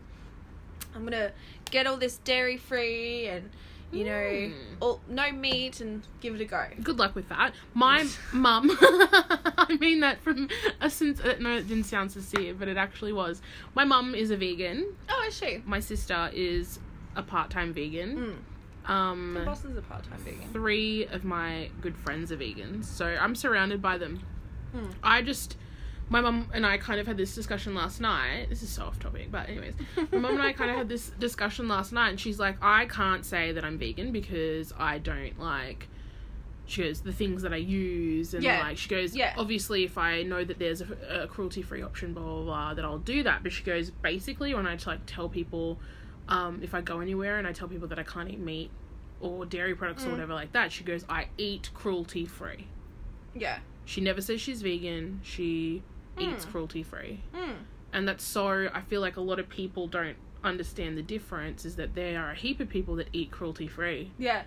[0.95, 1.33] I'm gonna
[1.71, 3.51] get all this dairy free and
[3.93, 4.53] you know Mm.
[4.81, 6.65] all, no meat and give it a go.
[6.83, 7.53] Good luck with that.
[7.75, 10.49] My mum, I mean that from
[10.81, 11.21] a sense.
[11.21, 13.43] Uh, no, it didn't sound sincere, but it actually was.
[13.75, 14.87] My mum is a vegan.
[15.09, 15.63] Oh, is she?
[15.67, 16.79] My sister is
[17.15, 18.17] a part-time vegan.
[18.87, 18.91] Mm.
[18.91, 20.49] Um, is a part-time vegan.
[20.53, 24.23] three of my good friends are vegans, so I'm surrounded by them.
[24.73, 24.87] Hmm.
[25.05, 25.57] I just,
[26.13, 28.47] my mum and I kind of had this discussion last night.
[28.51, 29.75] This is so off topic, but anyways,
[30.13, 32.85] my mum and I kind of had this discussion last night, and she's like, I
[32.87, 35.89] can't say that I'm vegan because I don't like.
[36.67, 38.61] She goes the things that I use, and Yeah.
[38.61, 39.35] like she goes, Yeah.
[39.39, 42.99] obviously if I know that there's a, a cruelty-free option, blah blah blah, that I'll
[42.99, 43.43] do that.
[43.43, 45.79] But she goes, basically when I like tell people,
[46.29, 48.71] um, if I go anywhere and I tell people that I can't eat meat
[49.21, 50.13] or dairy products or Mm.
[50.13, 52.67] whatever like that, she goes, I eat cruelty-free.
[53.35, 53.59] Yeah.
[53.85, 55.21] She never says she's vegan.
[55.25, 55.83] She
[56.19, 56.51] eats Mm.
[56.51, 57.21] cruelty free.
[57.35, 57.57] Mm.
[57.93, 61.77] And that's so I feel like a lot of people don't understand the difference is
[61.77, 64.43] that there are a heap of people that eat cruelty free, Yeah.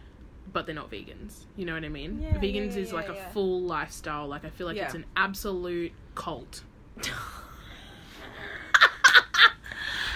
[0.51, 1.45] but they're not vegans.
[1.55, 2.21] You know what I mean?
[2.21, 3.29] Yeah, vegans yeah, is like yeah, a yeah.
[3.29, 4.27] full lifestyle.
[4.27, 6.63] Like I feel like it's an absolute cult.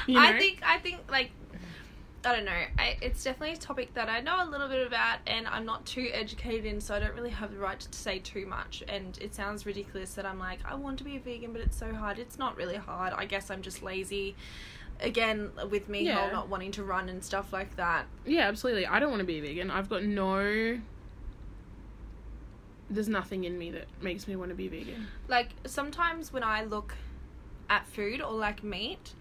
[0.07, 0.21] You know?
[0.21, 1.29] I think I think like
[2.25, 2.51] I don't know.
[2.77, 5.85] I, it's definitely a topic that I know a little bit about, and I'm not
[5.85, 8.83] too educated in, so I don't really have the right to say too much.
[8.89, 11.77] And it sounds ridiculous that I'm like, I want to be a vegan, but it's
[11.77, 12.19] so hard.
[12.19, 13.13] It's not really hard.
[13.13, 14.35] I guess I'm just lazy.
[14.99, 16.29] Again, with me, Yeah.
[16.29, 18.05] not wanting to run and stuff like that.
[18.25, 18.85] Yeah, absolutely.
[18.85, 19.71] I don't want to be a vegan.
[19.71, 20.79] I've got no.
[22.89, 25.07] There's nothing in me that makes me want to be vegan.
[25.29, 26.95] Like sometimes when I look
[27.69, 29.13] at food or like meat,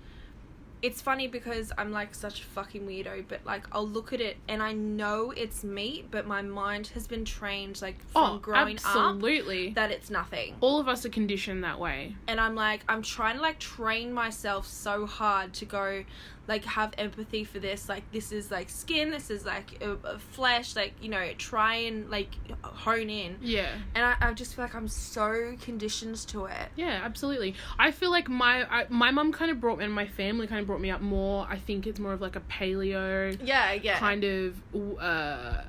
[0.81, 4.37] it's funny because I'm like such a fucking weirdo, but like I'll look at it
[4.49, 8.77] and I know it's meat, but my mind has been trained like from Oh, growing
[8.79, 9.71] up absolutely.
[9.71, 10.55] that it's nothing.
[10.61, 12.15] All of us are conditioned that way.
[12.29, 16.05] And I'm like I'm trying to like train myself so hard to go
[16.49, 17.89] like have empathy for this.
[17.89, 21.75] Like this is like skin, this is like a, a flesh, like you know, try
[21.75, 22.31] and like
[22.63, 23.37] hone in.
[23.41, 23.69] Yeah.
[23.95, 26.69] And I, I just feel like I'm so conditioned to it.
[26.75, 27.55] Yeah, absolutely.
[27.79, 30.61] I feel like my I, my mum kind of brought me and my family kind
[30.61, 31.47] of brought me up more.
[31.49, 33.99] I think it's more of like a paleo Yeah, yeah.
[33.99, 35.63] kind of uh, uh,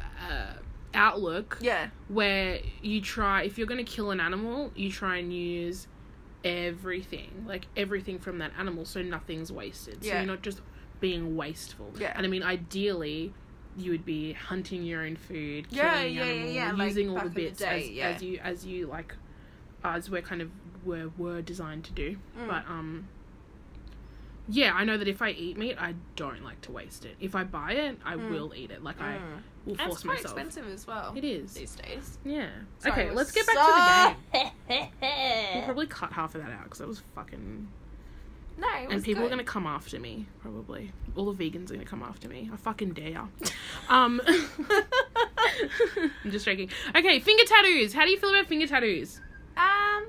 [0.93, 1.89] outlook yeah.
[2.07, 5.87] where you try if you're going to kill an animal, you try and use
[6.43, 9.99] everything, like everything from that animal so nothing's wasted.
[10.01, 10.11] yeah.
[10.11, 10.61] So you're not just
[10.99, 11.91] being wasteful.
[11.99, 12.13] Yeah.
[12.15, 13.33] And I mean ideally
[13.77, 17.09] you would be hunting your own food, killing Yeah, the yeah, yeah, animal, like using
[17.09, 19.15] all the in the bits day, as, as you as you like
[19.83, 20.49] as we're kind of
[20.83, 22.17] were were designed to do.
[22.37, 22.47] Mm.
[22.47, 23.07] But um
[24.51, 27.15] yeah, I know that if I eat meat, I don't like to waste it.
[27.19, 28.31] If I buy it, I Mm.
[28.31, 28.83] will eat it.
[28.83, 29.21] Like I Mm.
[29.65, 30.03] will And force myself.
[30.03, 30.37] it's quite myself.
[30.37, 31.53] expensive as well It is.
[31.53, 32.17] these days.
[32.25, 32.49] Yeah.
[32.79, 34.89] Sorry, okay, let's get back to the game.
[35.53, 37.67] We'll probably cut half of that out because that was fucking.
[38.59, 40.91] No, And people are gonna come after me, probably.
[41.15, 42.49] All the vegans are gonna come after me.
[42.51, 43.27] I fucking dare.
[43.89, 44.21] um,
[46.23, 46.69] I'm just joking.
[46.95, 47.93] Okay, finger tattoos.
[47.93, 49.21] How do you feel about finger tattoos?
[49.57, 50.05] Um,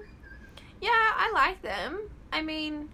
[0.80, 2.09] yeah, I like them.
[2.32, 2.88] I mean,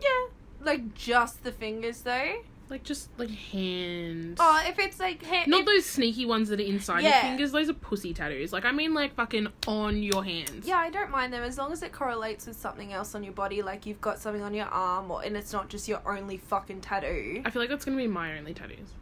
[0.00, 0.26] yeah,
[0.60, 2.42] like just the fingers though.
[2.72, 4.38] Like just like hands.
[4.40, 7.52] Oh, if it's like ha- Not if- those sneaky ones that are inside your fingers.
[7.52, 8.50] Those are pussy tattoos.
[8.50, 10.66] Like I mean, like fucking on your hands.
[10.66, 13.34] Yeah, I don't mind them as long as it correlates with something else on your
[13.34, 13.60] body.
[13.60, 16.80] Like you've got something on your arm, or and it's not just your only fucking
[16.80, 17.42] tattoo.
[17.44, 18.94] I feel like that's gonna be my only tattoos.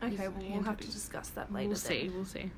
[0.00, 1.70] Okay, well we'll hand have to discuss that later.
[1.70, 1.84] we'll then.
[1.84, 2.10] see.
[2.14, 2.52] We'll see.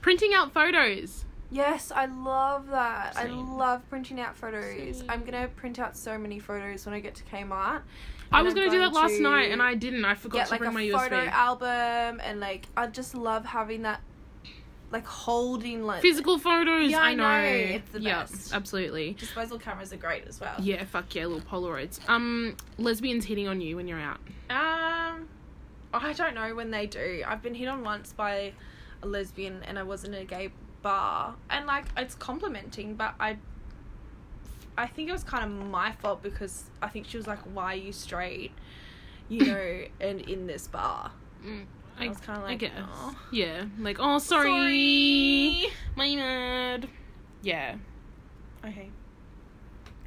[0.00, 1.26] Printing out photos.
[1.50, 3.14] Yes, I love that.
[3.14, 5.00] I love printing out photos.
[5.00, 5.10] Same.
[5.10, 7.82] I'm gonna print out so many photos when I get to Kmart.
[8.32, 10.04] I was gonna do that last night and I didn't.
[10.04, 13.44] I forgot Get to like bring a my photo album and like I just love
[13.44, 14.00] having that,
[14.90, 16.90] like holding like Physical photos.
[16.90, 17.42] Yeah, I I know.
[17.42, 17.46] know.
[17.46, 18.52] It's the yeah, best.
[18.54, 19.14] absolutely.
[19.14, 20.54] Disposal cameras are great as well.
[20.60, 22.00] Yeah, fuck yeah, little Polaroids.
[22.08, 24.20] Um, lesbians hitting on you when you're out.
[24.50, 25.28] Um,
[25.92, 27.22] I don't know when they do.
[27.26, 28.52] I've been hit on once by
[29.02, 30.50] a lesbian, and I was in a gay
[30.82, 33.38] bar, and like it's complimenting, but I,
[34.78, 37.72] I think it was kind of my fault because I think she was like, "Why
[37.72, 38.52] are you straight?"
[39.28, 41.10] You know, and in this bar,
[41.44, 41.64] Mm,
[41.98, 42.72] I, I, was kind of I like, guess.
[42.78, 45.66] "Aw." Yeah, like oh sorry,
[45.96, 46.88] my bad.
[47.42, 47.76] Yeah,
[48.64, 48.90] Okay.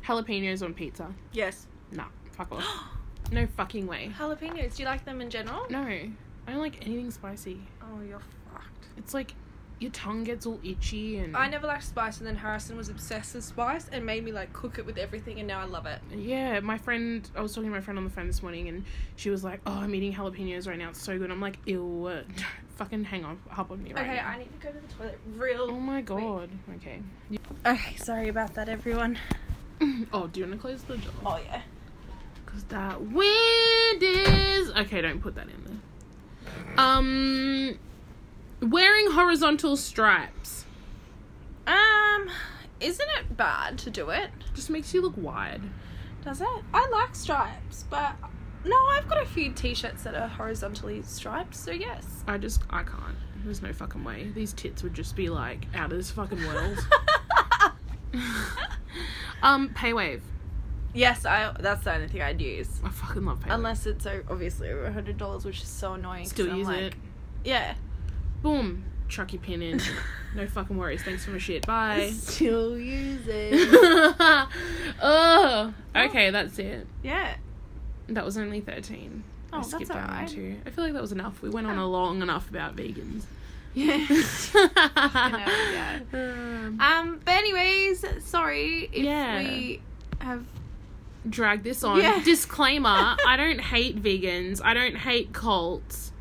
[0.05, 1.13] jalapenos on pizza.
[1.31, 1.67] Yes.
[1.91, 2.65] Nah, fuck off.
[3.31, 4.11] No fucking way.
[4.19, 4.75] Jalapenos.
[4.75, 5.65] Do you like them in general?
[5.69, 6.11] No, I
[6.47, 7.61] don't like anything spicy.
[7.81, 8.19] Oh, you're
[8.51, 8.87] fucked.
[8.97, 9.35] It's like
[9.81, 13.33] your tongue gets all itchy and I never liked spice, and then Harrison was obsessed
[13.33, 15.99] with spice and made me like cook it with everything, and now I love it.
[16.15, 18.85] Yeah, my friend, I was talking to my friend on the phone this morning, and
[19.15, 20.89] she was like, "Oh, I'm eating jalapenos right now.
[20.89, 22.11] It's so good." I'm like, "Ew,
[22.75, 24.93] fucking hang on, hop on me right okay, now." I need to go to the
[24.93, 25.67] toilet real.
[25.71, 26.49] Oh my god.
[26.75, 27.01] Okay.
[27.65, 29.17] Okay, sorry about that, everyone.
[30.13, 31.11] Oh, do you want to close the door?
[31.25, 31.63] Oh yeah.
[32.45, 35.01] Cause that wind is okay.
[35.01, 36.77] Don't put that in there.
[36.77, 37.79] Um,
[38.61, 40.65] wearing horizontal stripes
[41.67, 42.29] Um,
[42.79, 44.29] isn't it bad to do it?
[44.53, 45.61] just makes you look wide.
[46.23, 46.47] Does it?
[46.73, 48.15] I like stripes, but
[48.63, 52.23] no, I've got a few t-shirts that are horizontally striped, so yes.
[52.27, 53.15] I just I can't.
[53.43, 54.31] There's no fucking way.
[54.35, 56.77] These tits would just be like out of this fucking world.
[59.41, 60.21] um, paywave.
[60.93, 61.51] yes, I.
[61.59, 62.69] That's the only thing I'd use.
[62.83, 63.55] I fucking love paywave.
[63.55, 66.25] Unless it's obviously over a hundred dollars, which is so annoying.
[66.25, 66.93] Still use like- it.
[67.43, 67.73] Yeah.
[68.41, 68.83] Boom.
[69.07, 69.81] Chuck your pin in.
[70.35, 71.03] no fucking worries.
[71.03, 71.65] Thanks for my shit.
[71.67, 72.11] Bye.
[72.13, 73.69] Still use it.
[75.01, 75.73] oh.
[75.95, 76.87] Okay, that's it.
[77.03, 77.35] yeah.
[78.07, 79.23] That was only 13.
[79.53, 80.29] Oh, I that's skipped down alright.
[80.65, 81.41] I feel like that was enough.
[81.41, 81.85] We went on Oh.
[81.85, 83.23] a long enough about vegans.
[83.73, 84.05] Yeah.
[84.53, 85.99] yeah.
[86.11, 87.19] Um, Um.
[87.23, 89.37] But anyways, sorry if Yeah.
[89.39, 89.81] we
[90.19, 90.43] have.
[91.29, 92.01] dragged this on.
[92.01, 92.21] Yeah.
[92.21, 94.59] Disclaimer I don't hate vegans.
[94.61, 96.11] I don't hate cults.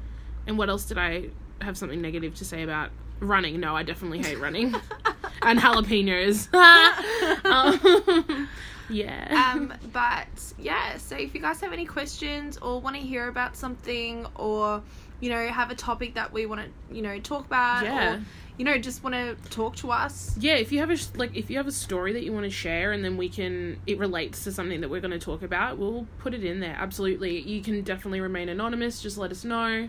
[0.47, 1.31] And what else did I
[1.61, 2.91] have something negative to say about
[3.21, 3.61] running?
[3.61, 4.75] No, I definitely hate running.
[5.43, 6.53] and jalapenos.
[7.45, 8.49] um,
[8.89, 9.53] yeah.
[9.55, 10.27] um, but
[10.59, 14.83] yeah, so if you guys have any questions or want to hear about something or
[15.21, 18.15] you know have a topic that we want to you know talk about Yeah.
[18.15, 18.23] or
[18.57, 21.51] you know just want to talk to us, yeah, if you have a like if
[21.51, 24.45] you have a story that you want to share and then we can it relates
[24.45, 26.75] to something that we're going to talk about, we'll put it in there.
[26.79, 27.41] Absolutely.
[27.41, 29.89] You can definitely remain anonymous, just let us know.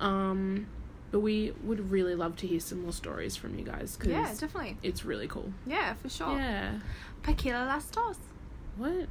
[0.00, 0.66] Um
[1.14, 4.26] but we would really love to hear some more stories from you guys cuz yeah,
[4.36, 5.52] definitely, it's really cool.
[5.64, 6.36] yeah, for sure.
[6.36, 6.80] Yeah.
[7.22, 8.16] Paquila las dos.
[8.76, 9.06] What?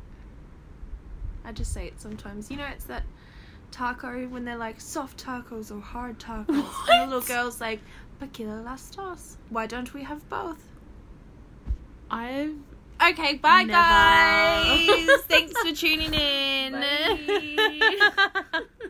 [1.46, 2.52] I just say it sometimes.
[2.52, 3.04] You know, it's that
[3.72, 7.80] taco when they're like soft tacos or hard tacos, and the little girl's like
[8.20, 9.38] Paquila las dos.
[9.48, 10.62] Why don't we have both?
[12.12, 12.58] I've
[13.02, 13.72] Okay, bye Never.
[13.72, 15.22] guys.
[15.30, 16.74] Thanks for tuning in.
[16.74, 18.62] Bye.